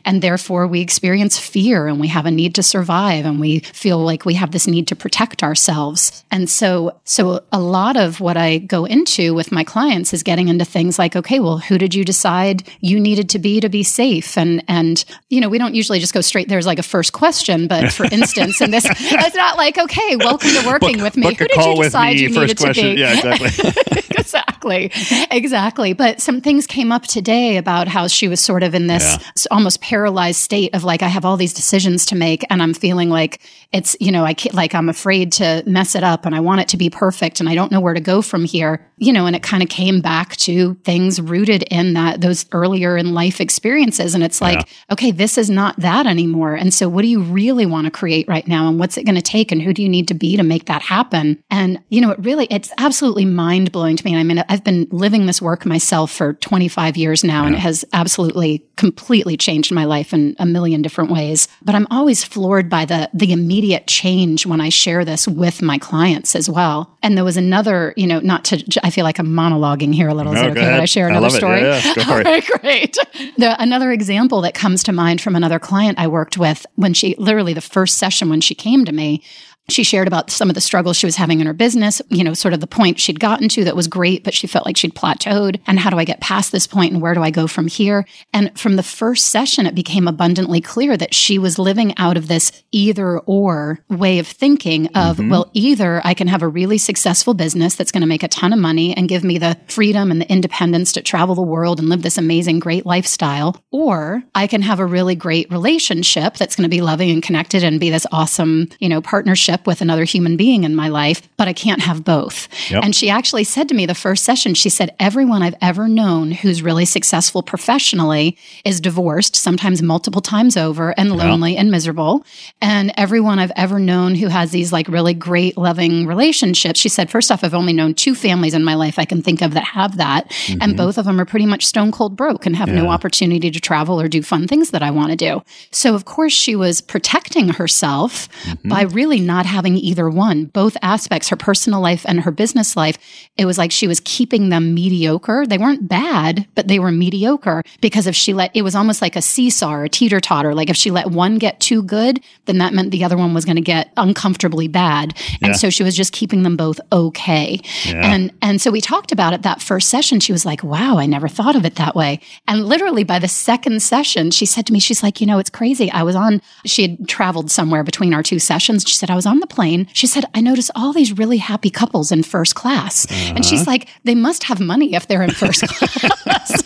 And 0.04 0.22
therefore 0.22 0.66
we 0.66 0.80
experience 0.80 1.38
fear 1.38 1.86
and 1.86 2.00
we 2.00 2.08
have 2.08 2.26
a 2.26 2.30
need 2.30 2.54
to 2.56 2.62
survive 2.62 3.24
and 3.24 3.40
we 3.40 3.60
feel 3.60 3.98
like 3.98 4.24
we 4.24 4.34
have 4.34 4.52
this 4.52 4.66
need 4.66 4.88
to 4.88 4.96
protect 4.96 5.42
ourselves. 5.42 6.24
And 6.30 6.48
so, 6.48 6.98
so 7.04 7.42
a 7.52 7.60
lot 7.60 7.96
of 7.96 8.20
what 8.20 8.36
I 8.36 8.58
go 8.58 8.84
into 8.84 9.34
with 9.34 9.52
my 9.52 9.64
clients 9.64 10.12
is 10.12 10.22
getting 10.22 10.48
into 10.48 10.64
things 10.64 10.98
like, 10.98 11.16
okay, 11.16 11.40
well, 11.40 11.58
who 11.58 11.78
did 11.78 11.94
you 11.94 12.04
decide 12.04 12.64
you 12.80 13.00
needed 13.00 13.28
to 13.30 13.38
be 13.38 13.60
to 13.60 13.68
be 13.68 13.82
safe? 13.82 14.36
And, 14.36 14.62
and, 14.68 15.04
you 15.28 15.40
know, 15.40 15.48
we 15.48 15.58
don't 15.58 15.74
usually 15.74 15.98
just 15.98 16.14
go 16.14 16.20
straight. 16.20 16.48
There's 16.48 16.66
like 16.66 16.78
a 16.78 16.82
first 16.82 17.12
question, 17.12 17.66
but 17.66 17.92
for 17.98 18.04
instance, 18.04 18.60
in 18.60 18.70
this, 18.70 18.86
it's 18.88 19.36
not 19.36 19.56
like, 19.56 19.78
okay, 19.78 20.16
welcome 20.16 20.50
to 20.50 20.66
working 20.66 20.96
book, 20.96 21.02
with 21.02 21.16
me. 21.16 21.34
Who 21.34 21.46
did 21.46 21.56
you 21.56 21.82
decide 21.82 22.18
you 22.18 22.28
needed 22.28 22.58
question. 22.58 22.84
to 22.84 22.94
be? 22.94 23.00
Yeah, 23.00 23.14
exactly. 23.14 23.46
exactly 23.46 24.04
exactly. 24.64 24.90
Exactly. 25.30 25.92
But 25.92 26.20
some 26.20 26.40
things 26.40 26.66
came 26.66 26.92
up 26.92 27.04
today 27.04 27.56
about 27.56 27.88
how 27.88 28.06
she 28.06 28.28
was 28.28 28.40
sort 28.40 28.62
of 28.62 28.74
in 28.74 28.86
this 28.86 29.18
Yeah. 29.20 29.23
Almost 29.50 29.80
paralyzed 29.80 30.40
state 30.40 30.74
of 30.74 30.84
like, 30.84 31.02
I 31.02 31.08
have 31.08 31.24
all 31.24 31.36
these 31.36 31.54
decisions 31.54 32.06
to 32.06 32.16
make 32.16 32.44
and 32.50 32.62
I'm 32.62 32.74
feeling 32.74 33.10
like 33.10 33.40
it's, 33.72 33.96
you 34.00 34.12
know, 34.12 34.24
I 34.24 34.34
can't, 34.34 34.54
like 34.54 34.74
I'm 34.74 34.88
afraid 34.88 35.32
to 35.32 35.62
mess 35.66 35.94
it 35.94 36.04
up 36.04 36.26
and 36.26 36.34
I 36.34 36.40
want 36.40 36.60
it 36.60 36.68
to 36.68 36.76
be 36.76 36.90
perfect 36.90 37.40
and 37.40 37.48
I 37.48 37.54
don't 37.54 37.72
know 37.72 37.80
where 37.80 37.94
to 37.94 38.00
go 38.00 38.22
from 38.22 38.44
here, 38.44 38.86
you 38.98 39.12
know, 39.12 39.26
and 39.26 39.34
it 39.34 39.42
kind 39.42 39.62
of 39.62 39.68
came 39.68 40.00
back 40.00 40.36
to 40.36 40.74
things 40.84 41.20
rooted 41.20 41.64
in 41.64 41.94
that, 41.94 42.20
those 42.20 42.46
earlier 42.52 42.96
in 42.96 43.14
life 43.14 43.40
experiences. 43.40 44.14
And 44.14 44.22
it's 44.22 44.40
like, 44.40 44.68
okay, 44.92 45.10
this 45.10 45.38
is 45.38 45.50
not 45.50 45.78
that 45.80 46.06
anymore. 46.06 46.54
And 46.54 46.72
so 46.72 46.88
what 46.88 47.02
do 47.02 47.08
you 47.08 47.22
really 47.22 47.66
want 47.66 47.86
to 47.86 47.90
create 47.90 48.28
right 48.28 48.46
now? 48.46 48.68
And 48.68 48.78
what's 48.78 48.96
it 48.96 49.04
going 49.04 49.14
to 49.16 49.22
take? 49.22 49.50
And 49.50 49.62
who 49.62 49.72
do 49.72 49.82
you 49.82 49.88
need 49.88 50.08
to 50.08 50.14
be 50.14 50.36
to 50.36 50.42
make 50.42 50.66
that 50.66 50.82
happen? 50.82 51.42
And, 51.50 51.82
you 51.88 52.00
know, 52.00 52.10
it 52.10 52.18
really, 52.20 52.46
it's 52.50 52.72
absolutely 52.78 53.24
mind 53.24 53.72
blowing 53.72 53.96
to 53.96 54.04
me. 54.04 54.12
And 54.12 54.20
I 54.20 54.22
mean, 54.22 54.44
I've 54.48 54.64
been 54.64 54.86
living 54.90 55.26
this 55.26 55.40
work 55.40 55.64
myself 55.64 56.12
for 56.12 56.34
25 56.34 56.96
years 56.96 57.24
now, 57.24 57.46
and 57.46 57.54
it 57.54 57.58
has 57.58 57.84
absolutely 57.92 58.64
completely 58.76 59.13
changed 59.22 59.72
my 59.72 59.84
life 59.84 60.12
in 60.12 60.34
a 60.38 60.46
million 60.46 60.82
different 60.82 61.10
ways. 61.10 61.48
But 61.62 61.74
I'm 61.74 61.86
always 61.90 62.24
floored 62.24 62.68
by 62.68 62.84
the, 62.84 63.08
the 63.14 63.32
immediate 63.32 63.86
change 63.86 64.46
when 64.46 64.60
I 64.60 64.68
share 64.68 65.04
this 65.04 65.28
with 65.28 65.62
my 65.62 65.78
clients 65.78 66.34
as 66.34 66.48
well. 66.48 66.96
And 67.02 67.16
there 67.16 67.24
was 67.24 67.36
another, 67.36 67.94
you 67.96 68.06
know, 68.06 68.20
not 68.20 68.44
to, 68.46 68.80
I 68.82 68.90
feel 68.90 69.04
like 69.04 69.18
I'm 69.18 69.28
monologuing 69.28 69.94
here 69.94 70.08
a 70.08 70.14
little. 70.14 70.32
Is 70.32 70.40
No, 70.42 70.48
it 70.48 70.54
go 70.54 70.60
okay 70.60 70.70
that 70.70 70.80
I 70.80 70.84
share 70.86 71.06
I 71.06 71.10
another 71.10 71.28
it. 71.28 71.32
story? 71.32 71.60
Yeah, 71.60 71.92
yeah, 71.96 72.04
All 72.10 72.18
it. 72.18 72.24
right, 72.24 72.46
great. 72.60 72.96
The, 73.36 73.56
another 73.62 73.92
example 73.92 74.40
that 74.42 74.54
comes 74.54 74.82
to 74.84 74.92
mind 74.92 75.20
from 75.20 75.36
another 75.36 75.58
client 75.58 75.98
I 75.98 76.06
worked 76.08 76.36
with 76.38 76.66
when 76.74 76.94
she 76.94 77.14
literally 77.18 77.52
the 77.54 77.60
first 77.60 77.98
session 77.98 78.28
when 78.28 78.40
she 78.40 78.54
came 78.54 78.84
to 78.84 78.92
me, 78.92 79.22
she 79.68 79.82
shared 79.82 80.06
about 80.06 80.30
some 80.30 80.50
of 80.50 80.54
the 80.54 80.60
struggles 80.60 80.96
she 80.96 81.06
was 81.06 81.16
having 81.16 81.40
in 81.40 81.46
her 81.46 81.54
business, 81.54 82.02
you 82.08 82.22
know, 82.22 82.34
sort 82.34 82.52
of 82.52 82.60
the 82.60 82.66
point 82.66 83.00
she'd 83.00 83.20
gotten 83.20 83.48
to 83.48 83.64
that 83.64 83.76
was 83.76 83.88
great, 83.88 84.22
but 84.22 84.34
she 84.34 84.46
felt 84.46 84.66
like 84.66 84.76
she'd 84.76 84.94
plateaued. 84.94 85.58
And 85.66 85.78
how 85.78 85.90
do 85.90 85.98
I 85.98 86.04
get 86.04 86.20
past 86.20 86.52
this 86.52 86.66
point 86.66 86.92
and 86.92 87.00
where 87.00 87.14
do 87.14 87.22
I 87.22 87.30
go 87.30 87.46
from 87.46 87.66
here? 87.66 88.06
And 88.32 88.56
from 88.58 88.76
the 88.76 88.82
first 88.82 89.26
session, 89.26 89.66
it 89.66 89.74
became 89.74 90.06
abundantly 90.06 90.60
clear 90.60 90.96
that 90.96 91.14
she 91.14 91.38
was 91.38 91.58
living 91.58 91.96
out 91.96 92.16
of 92.16 92.28
this 92.28 92.62
either 92.72 93.18
or 93.20 93.80
way 93.88 94.18
of 94.18 94.26
thinking 94.26 94.88
of, 94.88 95.16
mm-hmm. 95.16 95.30
well, 95.30 95.50
either 95.54 96.02
I 96.04 96.12
can 96.12 96.28
have 96.28 96.42
a 96.42 96.48
really 96.48 96.76
successful 96.76 97.32
business 97.32 97.74
that's 97.74 97.92
going 97.92 98.02
to 98.02 98.06
make 98.06 98.22
a 98.22 98.28
ton 98.28 98.52
of 98.52 98.58
money 98.58 98.94
and 98.94 99.08
give 99.08 99.24
me 99.24 99.38
the 99.38 99.56
freedom 99.68 100.10
and 100.10 100.20
the 100.20 100.30
independence 100.30 100.92
to 100.92 101.02
travel 101.02 101.34
the 101.34 101.42
world 101.42 101.78
and 101.78 101.88
live 101.88 102.02
this 102.02 102.18
amazing, 102.18 102.58
great 102.58 102.84
lifestyle, 102.84 103.62
or 103.70 104.22
I 104.34 104.46
can 104.46 104.60
have 104.60 104.78
a 104.80 104.86
really 104.86 105.14
great 105.14 105.50
relationship 105.50 106.34
that's 106.34 106.54
going 106.54 106.64
to 106.64 106.74
be 106.74 106.82
loving 106.82 107.10
and 107.10 107.22
connected 107.22 107.64
and 107.64 107.80
be 107.80 107.88
this 107.88 108.06
awesome, 108.12 108.68
you 108.78 108.88
know, 108.88 109.00
partnership 109.00 109.53
with 109.66 109.80
another 109.80 110.04
human 110.04 110.36
being 110.36 110.64
in 110.64 110.74
my 110.74 110.88
life, 110.88 111.22
but 111.36 111.48
I 111.48 111.52
can't 111.52 111.82
have 111.82 112.04
both. 112.04 112.48
Yep. 112.70 112.84
And 112.84 112.94
she 112.94 113.10
actually 113.10 113.44
said 113.44 113.68
to 113.68 113.74
me 113.74 113.86
the 113.86 113.94
first 113.94 114.24
session, 114.24 114.54
she 114.54 114.68
said, 114.68 114.94
Everyone 114.98 115.42
I've 115.42 115.56
ever 115.60 115.88
known 115.88 116.30
who's 116.30 116.62
really 116.62 116.84
successful 116.84 117.42
professionally 117.42 118.36
is 118.64 118.80
divorced, 118.80 119.36
sometimes 119.36 119.82
multiple 119.82 120.20
times 120.20 120.56
over, 120.56 120.94
and 120.98 121.16
lonely 121.16 121.56
and 121.56 121.70
miserable. 121.70 122.24
And 122.60 122.92
everyone 122.96 123.38
I've 123.38 123.52
ever 123.56 123.78
known 123.78 124.14
who 124.14 124.28
has 124.28 124.50
these 124.50 124.72
like 124.72 124.88
really 124.88 125.14
great, 125.14 125.56
loving 125.56 126.06
relationships, 126.06 126.80
she 126.80 126.88
said, 126.88 127.10
First 127.10 127.30
off, 127.30 127.44
I've 127.44 127.54
only 127.54 127.72
known 127.72 127.94
two 127.94 128.14
families 128.14 128.54
in 128.54 128.64
my 128.64 128.74
life 128.74 128.98
I 128.98 129.04
can 129.04 129.22
think 129.22 129.42
of 129.42 129.54
that 129.54 129.64
have 129.64 129.96
that. 129.96 130.24
And 130.48 130.60
mm-hmm. 130.60 130.76
both 130.76 130.98
of 130.98 131.04
them 131.04 131.20
are 131.20 131.24
pretty 131.24 131.46
much 131.46 131.66
stone 131.66 131.92
cold 131.92 132.16
broke 132.16 132.46
and 132.46 132.56
have 132.56 132.68
no 132.68 132.88
opportunity 132.88 133.50
to 133.50 133.60
travel 133.60 134.00
or 134.00 134.08
do 134.08 134.22
fun 134.22 134.46
things 134.46 134.70
that 134.70 134.82
I 134.82 134.90
want 134.90 135.10
to 135.10 135.16
do. 135.16 135.42
So, 135.70 135.94
of 135.94 136.04
course, 136.04 136.32
she 136.32 136.56
was 136.56 136.80
protecting 136.80 137.48
herself 137.48 138.28
mm-hmm. 138.44 138.68
by 138.68 138.82
really 138.82 139.20
not 139.20 139.43
having 139.44 139.76
either 139.76 140.08
one, 140.10 140.46
both 140.46 140.76
aspects, 140.82 141.28
her 141.28 141.36
personal 141.36 141.80
life 141.80 142.04
and 142.08 142.20
her 142.20 142.30
business 142.30 142.76
life. 142.76 142.98
It 143.36 143.44
was 143.46 143.58
like 143.58 143.70
she 143.72 143.86
was 143.88 144.00
keeping 144.04 144.48
them 144.48 144.74
mediocre. 144.74 145.46
They 145.46 145.58
weren't 145.58 145.88
bad, 145.88 146.46
but 146.54 146.68
they 146.68 146.78
were 146.78 146.90
mediocre 146.92 147.62
because 147.80 148.06
if 148.06 148.14
she 148.14 148.32
let, 148.34 148.50
it 148.54 148.62
was 148.62 148.74
almost 148.74 149.02
like 149.02 149.16
a 149.16 149.22
seesaw 149.22 149.72
or 149.72 149.84
a 149.84 149.88
teeter 149.88 150.20
totter. 150.20 150.54
Like 150.54 150.70
if 150.70 150.76
she 150.76 150.90
let 150.90 151.08
one 151.10 151.38
get 151.38 151.60
too 151.60 151.82
good, 151.82 152.20
then 152.46 152.58
that 152.58 152.72
meant 152.74 152.90
the 152.90 153.04
other 153.04 153.16
one 153.16 153.34
was 153.34 153.44
going 153.44 153.56
to 153.56 153.62
get 153.62 153.92
uncomfortably 153.96 154.68
bad. 154.68 155.14
And 155.42 155.50
Yeah. 155.50 155.52
so 155.52 155.70
she 155.70 155.82
was 155.82 155.96
just 155.96 156.12
keeping 156.12 156.42
them 156.42 156.56
both 156.56 156.80
okay. 156.92 157.60
Yeah. 157.84 158.12
And 158.14 158.32
and 158.42 158.60
so 158.60 158.70
we 158.70 158.80
talked 158.80 159.12
about 159.12 159.32
it 159.32 159.42
that 159.42 159.60
first 159.62 159.88
session. 159.88 160.20
She 160.20 160.32
was 160.32 160.44
like, 160.46 160.62
"Wow, 160.62 160.98
I 160.98 161.06
never 161.06 161.28
thought 161.28 161.56
of 161.56 161.64
it 161.64 161.74
that 161.76 161.94
way." 161.96 162.20
And 162.46 162.66
literally 162.66 163.04
by 163.04 163.18
the 163.18 163.28
second 163.28 163.82
session, 163.82 164.30
she 164.30 164.46
said 164.46 164.66
to 164.66 164.72
me, 164.72 164.78
"She's 164.80 165.02
like, 165.02 165.20
you 165.20 165.26
know, 165.26 165.38
it's 165.38 165.50
crazy. 165.50 165.90
I 165.90 166.02
was 166.02 166.14
on. 166.16 166.40
She 166.64 166.82
had 166.82 167.08
traveled 167.08 167.50
somewhere 167.50 167.82
between 167.84 168.14
our 168.14 168.22
two 168.22 168.38
sessions. 168.38 168.84
She 168.86 168.94
said 168.94 169.10
I 169.10 169.14
was 169.16 169.26
on 169.26 169.33
the 169.40 169.46
plane. 169.46 169.86
She 169.92 170.06
said 170.06 170.24
I 170.34 170.40
notice 170.40 170.70
all 170.74 170.92
these 170.92 171.12
really 171.16 171.38
happy 171.38 171.70
couples 171.70 172.10
in 172.12 172.22
first 172.22 172.54
class, 172.54 173.04
and 173.10 173.38
Uh-huh. 173.38 173.42
she's 173.42 173.66
like, 173.66 173.88
they 174.04 174.14
must 174.14 174.44
have 174.44 174.60
money 174.60 174.94
if 174.94 175.06
they're 175.06 175.22
in 175.22 175.30
first 175.30 175.62
class. 175.68 176.62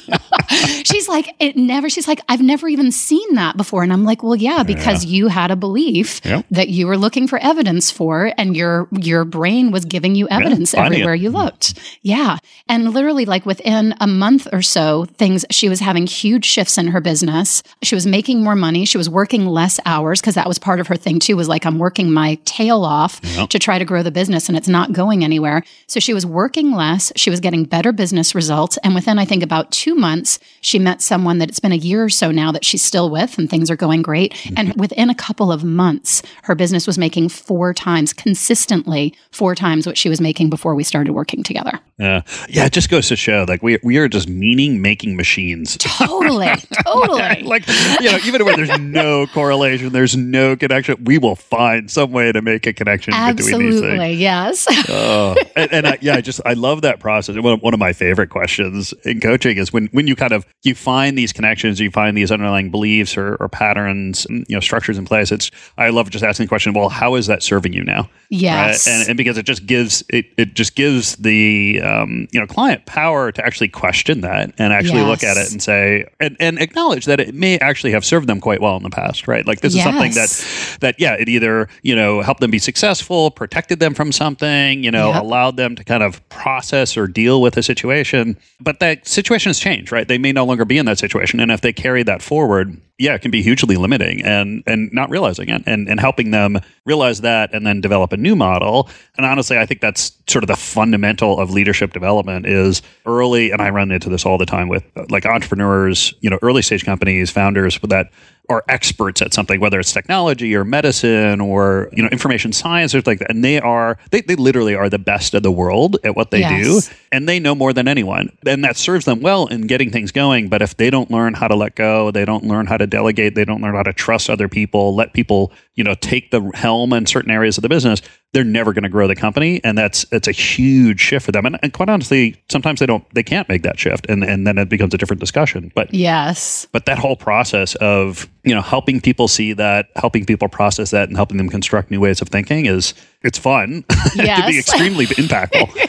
she's 0.84 1.08
like, 1.08 1.34
it 1.38 1.56
never. 1.56 1.88
She's 1.90 2.08
like, 2.08 2.20
I've 2.28 2.40
never 2.42 2.68
even 2.68 2.90
seen 2.92 3.34
that 3.34 3.56
before. 3.56 3.82
And 3.82 3.92
I'm 3.92 4.04
like, 4.04 4.22
well, 4.22 4.36
yeah, 4.36 4.62
because 4.62 5.04
you 5.04 5.28
had 5.28 5.50
a 5.50 5.56
belief 5.56 6.20
Yep. 6.24 6.46
that 6.50 6.68
you 6.68 6.86
were 6.86 6.96
looking 6.96 7.26
for 7.28 7.38
evidence 7.38 7.90
for, 7.90 8.32
and 8.38 8.56
your 8.56 8.88
your 8.92 9.24
brain 9.24 9.70
was 9.70 9.84
giving 9.84 10.14
you 10.14 10.28
evidence 10.28 10.74
it. 10.74 10.78
everywhere 10.80 11.14
you 11.14 11.30
looked. 11.30 11.78
Yeah. 12.02 12.38
And 12.68 12.92
literally, 12.92 13.24
like 13.24 13.46
within 13.46 13.94
a 14.00 14.06
month 14.06 14.48
or 14.52 14.62
so, 14.62 15.04
things, 15.16 15.44
she 15.50 15.68
was 15.68 15.80
having 15.80 16.06
huge 16.06 16.44
shifts 16.44 16.78
in 16.78 16.88
her 16.88 17.00
business. 17.00 17.62
She 17.82 17.94
was 17.94 18.06
making 18.06 18.42
more 18.42 18.56
money. 18.56 18.84
She 18.84 18.98
was 18.98 19.08
working 19.08 19.46
less 19.46 19.78
hours 19.86 20.20
because 20.20 20.34
that 20.34 20.48
was 20.48 20.58
part 20.58 20.80
of 20.80 20.86
her 20.88 20.96
thing 20.96 21.18
too, 21.18 21.36
was 21.36 21.48
like, 21.48 21.64
I'm 21.66 21.78
working 21.78 22.10
my 22.12 22.38
tail 22.44 22.84
off 22.84 23.20
Yep. 23.22 23.50
to 23.50 23.58
try 23.58 23.78
to 23.78 23.84
grow 23.84 24.02
the 24.02 24.10
business 24.10 24.48
and 24.48 24.56
it's 24.56 24.68
not 24.68 24.92
going 24.92 25.24
anywhere. 25.24 25.62
So 25.86 26.00
she 26.00 26.14
was 26.14 26.24
working 26.26 26.72
less. 26.72 27.12
She 27.16 27.30
was 27.30 27.40
getting 27.40 27.64
better 27.64 27.92
business 27.92 28.34
results. 28.34 28.78
And 28.84 28.94
within, 28.94 29.18
I 29.18 29.24
think, 29.24 29.42
about 29.42 29.70
two 29.70 29.94
months, 29.94 30.37
she 30.60 30.78
met 30.78 31.02
someone 31.02 31.38
that 31.38 31.48
it's 31.48 31.60
been 31.60 31.72
a 31.72 31.76
year 31.76 32.04
or 32.04 32.08
so 32.08 32.30
now 32.30 32.52
that 32.52 32.64
she's 32.64 32.82
still 32.82 33.10
with 33.10 33.38
and 33.38 33.48
things 33.48 33.70
are 33.70 33.76
going 33.76 34.02
great. 34.02 34.34
And 34.56 34.68
mm-hmm. 34.68 34.80
within 34.80 35.10
a 35.10 35.14
couple 35.14 35.52
of 35.52 35.64
months, 35.64 36.22
her 36.42 36.54
business 36.54 36.86
was 36.86 36.98
making 36.98 37.28
four 37.28 37.72
times 37.74 38.12
consistently, 38.12 39.14
four 39.30 39.54
times 39.54 39.86
what 39.86 39.96
she 39.98 40.08
was 40.08 40.20
making 40.20 40.50
before 40.50 40.74
we 40.74 40.84
started 40.84 41.12
working 41.12 41.42
together. 41.42 41.80
Yeah, 41.98 42.22
yeah. 42.48 42.66
It 42.66 42.72
just 42.72 42.90
goes 42.90 43.08
to 43.08 43.16
show, 43.16 43.44
like 43.48 43.60
we 43.60 43.78
we 43.82 43.98
are 43.98 44.08
just 44.08 44.28
meaning 44.28 44.80
making 44.80 45.16
machines. 45.16 45.76
Totally. 45.78 46.46
totally. 46.86 47.42
like 47.42 47.66
you 48.00 48.12
know, 48.12 48.18
even 48.24 48.44
when 48.44 48.54
there's 48.54 48.78
no 48.78 49.26
correlation, 49.26 49.88
there's 49.90 50.16
no 50.16 50.54
connection, 50.54 51.02
we 51.04 51.18
will 51.18 51.34
find 51.34 51.90
some 51.90 52.12
way 52.12 52.30
to 52.30 52.40
make 52.40 52.68
a 52.68 52.72
connection 52.72 53.12
between 53.12 53.36
these 53.36 53.50
things. 53.50 53.82
Absolutely. 53.82 54.12
Yes. 54.12 54.66
Oh, 54.88 55.36
and, 55.56 55.72
and 55.72 55.86
I, 55.88 55.98
yeah, 56.00 56.14
I 56.14 56.20
just 56.20 56.40
I 56.46 56.52
love 56.52 56.82
that 56.82 57.00
process. 57.00 57.36
One 57.36 57.54
of, 57.54 57.62
one 57.62 57.74
of 57.74 57.80
my 57.80 57.92
favorite 57.92 58.30
questions 58.30 58.92
in 59.04 59.20
coaching 59.20 59.56
is 59.56 59.72
when 59.72 59.88
when 59.88 60.06
you 60.06 60.14
kind 60.14 60.27
of 60.32 60.46
you 60.64 60.74
find 60.74 61.16
these 61.16 61.32
connections, 61.32 61.80
you 61.80 61.90
find 61.90 62.16
these 62.16 62.30
underlying 62.30 62.70
beliefs 62.70 63.16
or, 63.16 63.36
or 63.36 63.48
patterns, 63.48 64.26
you 64.30 64.44
know, 64.50 64.60
structures 64.60 64.98
in 64.98 65.04
place. 65.04 65.32
It's 65.32 65.50
I 65.76 65.90
love 65.90 66.10
just 66.10 66.24
asking 66.24 66.44
the 66.44 66.48
question. 66.48 66.72
Well, 66.72 66.88
how 66.88 67.14
is 67.14 67.26
that 67.26 67.42
serving 67.42 67.72
you 67.72 67.84
now? 67.84 68.08
Yes. 68.30 68.86
Right? 68.86 68.94
And, 68.94 69.08
and 69.10 69.16
because 69.16 69.38
it 69.38 69.46
just 69.46 69.66
gives 69.66 70.02
it 70.08 70.26
it 70.36 70.54
just 70.54 70.74
gives 70.74 71.16
the 71.16 71.80
um, 71.82 72.28
you 72.32 72.40
know 72.40 72.46
client 72.46 72.86
power 72.86 73.32
to 73.32 73.44
actually 73.44 73.68
question 73.68 74.20
that 74.22 74.52
and 74.58 74.72
actually 74.72 75.02
look 75.02 75.22
at 75.22 75.36
it 75.36 75.50
and 75.50 75.62
say 75.62 76.06
and, 76.20 76.36
and 76.38 76.58
acknowledge 76.58 77.06
that 77.06 77.20
it 77.20 77.34
may 77.34 77.58
actually 77.58 77.92
have 77.92 78.04
served 78.04 78.28
them 78.28 78.40
quite 78.40 78.60
well 78.60 78.76
in 78.76 78.82
the 78.82 78.90
past. 78.90 79.26
Right? 79.26 79.46
Like 79.46 79.60
this 79.60 79.74
is 79.74 79.82
something 79.82 80.12
that 80.12 80.78
that 80.80 80.96
yeah, 80.98 81.14
it 81.14 81.28
either 81.28 81.68
you 81.82 81.96
know 81.96 82.20
helped 82.20 82.40
them 82.40 82.50
be 82.50 82.58
successful, 82.58 83.30
protected 83.30 83.80
them 83.80 83.94
from 83.94 84.12
something, 84.12 84.84
you 84.84 84.90
know, 84.90 85.08
Yep. 85.08 85.22
allowed 85.22 85.56
them 85.56 85.74
to 85.76 85.84
kind 85.84 86.02
of 86.02 86.26
process 86.28 86.96
or 86.96 87.06
deal 87.06 87.40
with 87.40 87.56
a 87.56 87.62
situation. 87.62 88.36
But 88.60 88.80
that 88.80 89.06
situation 89.08 89.48
has 89.48 89.58
changed, 89.58 89.90
right? 89.90 90.06
They 90.06 90.17
may 90.18 90.32
no 90.32 90.44
longer 90.44 90.64
be 90.64 90.78
in 90.78 90.86
that 90.86 90.98
situation, 90.98 91.40
and 91.40 91.50
if 91.50 91.60
they 91.60 91.72
carry 91.72 92.02
that 92.02 92.22
forward, 92.22 92.76
yeah, 92.98 93.14
it 93.14 93.22
can 93.22 93.30
be 93.30 93.42
hugely 93.42 93.76
limiting, 93.76 94.22
and 94.22 94.62
and 94.66 94.92
not 94.92 95.10
realizing 95.10 95.48
it, 95.48 95.62
and 95.66 95.88
and 95.88 96.00
helping 96.00 96.30
them 96.30 96.58
realize 96.84 97.20
that, 97.22 97.54
and 97.54 97.66
then 97.66 97.80
develop 97.80 98.12
a 98.12 98.16
new 98.16 98.34
model. 98.34 98.88
And 99.16 99.24
honestly, 99.24 99.58
I 99.58 99.66
think 99.66 99.80
that's 99.80 100.12
sort 100.26 100.42
of 100.42 100.48
the 100.48 100.56
fundamental 100.56 101.38
of 101.38 101.50
leadership 101.50 101.92
development 101.92 102.46
is 102.46 102.82
early, 103.06 103.50
and 103.50 103.62
I 103.62 103.70
run 103.70 103.90
into 103.90 104.08
this 104.08 104.26
all 104.26 104.38
the 104.38 104.46
time 104.46 104.68
with 104.68 104.84
like 105.10 105.26
entrepreneurs, 105.26 106.12
you 106.20 106.30
know, 106.30 106.38
early 106.42 106.62
stage 106.62 106.84
companies, 106.84 107.30
founders 107.30 107.78
that 107.84 108.10
are 108.50 108.64
experts 108.68 109.20
at 109.20 109.34
something, 109.34 109.60
whether 109.60 109.78
it's 109.78 109.92
technology 109.92 110.54
or 110.54 110.64
medicine 110.64 111.40
or 111.40 111.88
you 111.92 112.02
know 112.02 112.08
information 112.08 112.52
science 112.52 112.94
or 112.94 113.02
like 113.04 113.18
that, 113.18 113.30
and 113.30 113.44
they 113.44 113.60
are 113.60 113.98
they, 114.10 114.22
they 114.22 114.36
literally 114.36 114.74
are 114.74 114.88
the 114.88 114.98
best 114.98 115.34
of 115.34 115.42
the 115.42 115.52
world 115.52 115.98
at 116.04 116.16
what 116.16 116.30
they 116.30 116.40
Yes. 116.40 116.88
do, 116.88 116.94
and 117.12 117.28
they 117.28 117.38
know 117.40 117.54
more 117.54 117.72
than 117.72 117.86
anyone, 117.88 118.30
and 118.46 118.64
that 118.64 118.76
serves 118.76 119.04
them 119.04 119.20
well 119.20 119.46
in 119.48 119.66
getting 119.66 119.90
things 119.90 120.12
going. 120.12 120.48
But 120.48 120.62
if 120.62 120.76
they 120.76 120.88
don't 120.88 121.10
learn 121.10 121.34
how 121.34 121.48
to 121.48 121.54
let 121.54 121.74
go, 121.74 122.10
they 122.10 122.24
don't 122.24 122.44
learn 122.44 122.66
how 122.66 122.76
to 122.78 122.86
delegate, 122.86 123.34
they 123.34 123.44
don't 123.44 123.60
learn 123.60 123.74
how 123.74 123.82
to 123.82 123.92
trust 123.92 124.30
other 124.30 124.48
people, 124.48 124.94
let 124.94 125.12
people 125.12 125.52
you 125.74 125.84
know 125.84 125.94
take 125.94 126.30
the 126.30 126.40
helm 126.54 126.92
in 126.92 127.06
certain 127.06 127.30
areas 127.30 127.58
of 127.58 127.62
the 127.62 127.68
business, 127.68 128.00
they're 128.32 128.44
never 128.44 128.72
going 128.74 128.82
to 128.82 128.90
grow 128.90 129.06
the 129.06 129.14
company, 129.14 129.60
and 129.64 129.76
that's 129.78 130.04
it's 130.12 130.28
a 130.28 130.32
huge 130.32 131.00
shift 131.00 131.24
for 131.24 131.32
them. 131.32 131.46
And, 131.46 131.58
and 131.62 131.72
quite 131.72 131.88
honestly, 131.88 132.40
sometimes 132.50 132.80
they 132.80 132.86
don't 132.86 133.04
they 133.14 133.22
can't 133.22 133.48
make 133.48 133.62
that 133.62 133.78
shift, 133.78 134.06
and 134.08 134.22
and 134.22 134.46
then 134.46 134.58
it 134.58 134.68
becomes 134.68 134.92
a 134.92 134.98
different 134.98 135.20
discussion. 135.20 135.72
But 135.74 135.92
yes. 135.94 136.66
but 136.72 136.84
that 136.86 136.98
whole 136.98 137.16
process 137.16 137.74
of 137.76 138.28
you 138.44 138.54
know 138.54 138.60
helping 138.60 139.00
people 139.00 139.28
see 139.28 139.54
that 139.54 139.88
helping 139.96 140.26
people 140.26 140.48
process 140.48 140.90
that 140.90 141.08
and 141.08 141.16
helping 141.16 141.38
them 141.38 141.48
construct 141.48 141.90
new 141.90 142.00
ways 142.00 142.20
of 142.20 142.28
thinking 142.28 142.66
is 142.66 142.92
it's 143.22 143.38
fun 143.38 143.84
it 143.90 144.26
can 144.26 144.50
be 144.50 144.58
extremely 144.58 145.06
impactful 145.18 145.88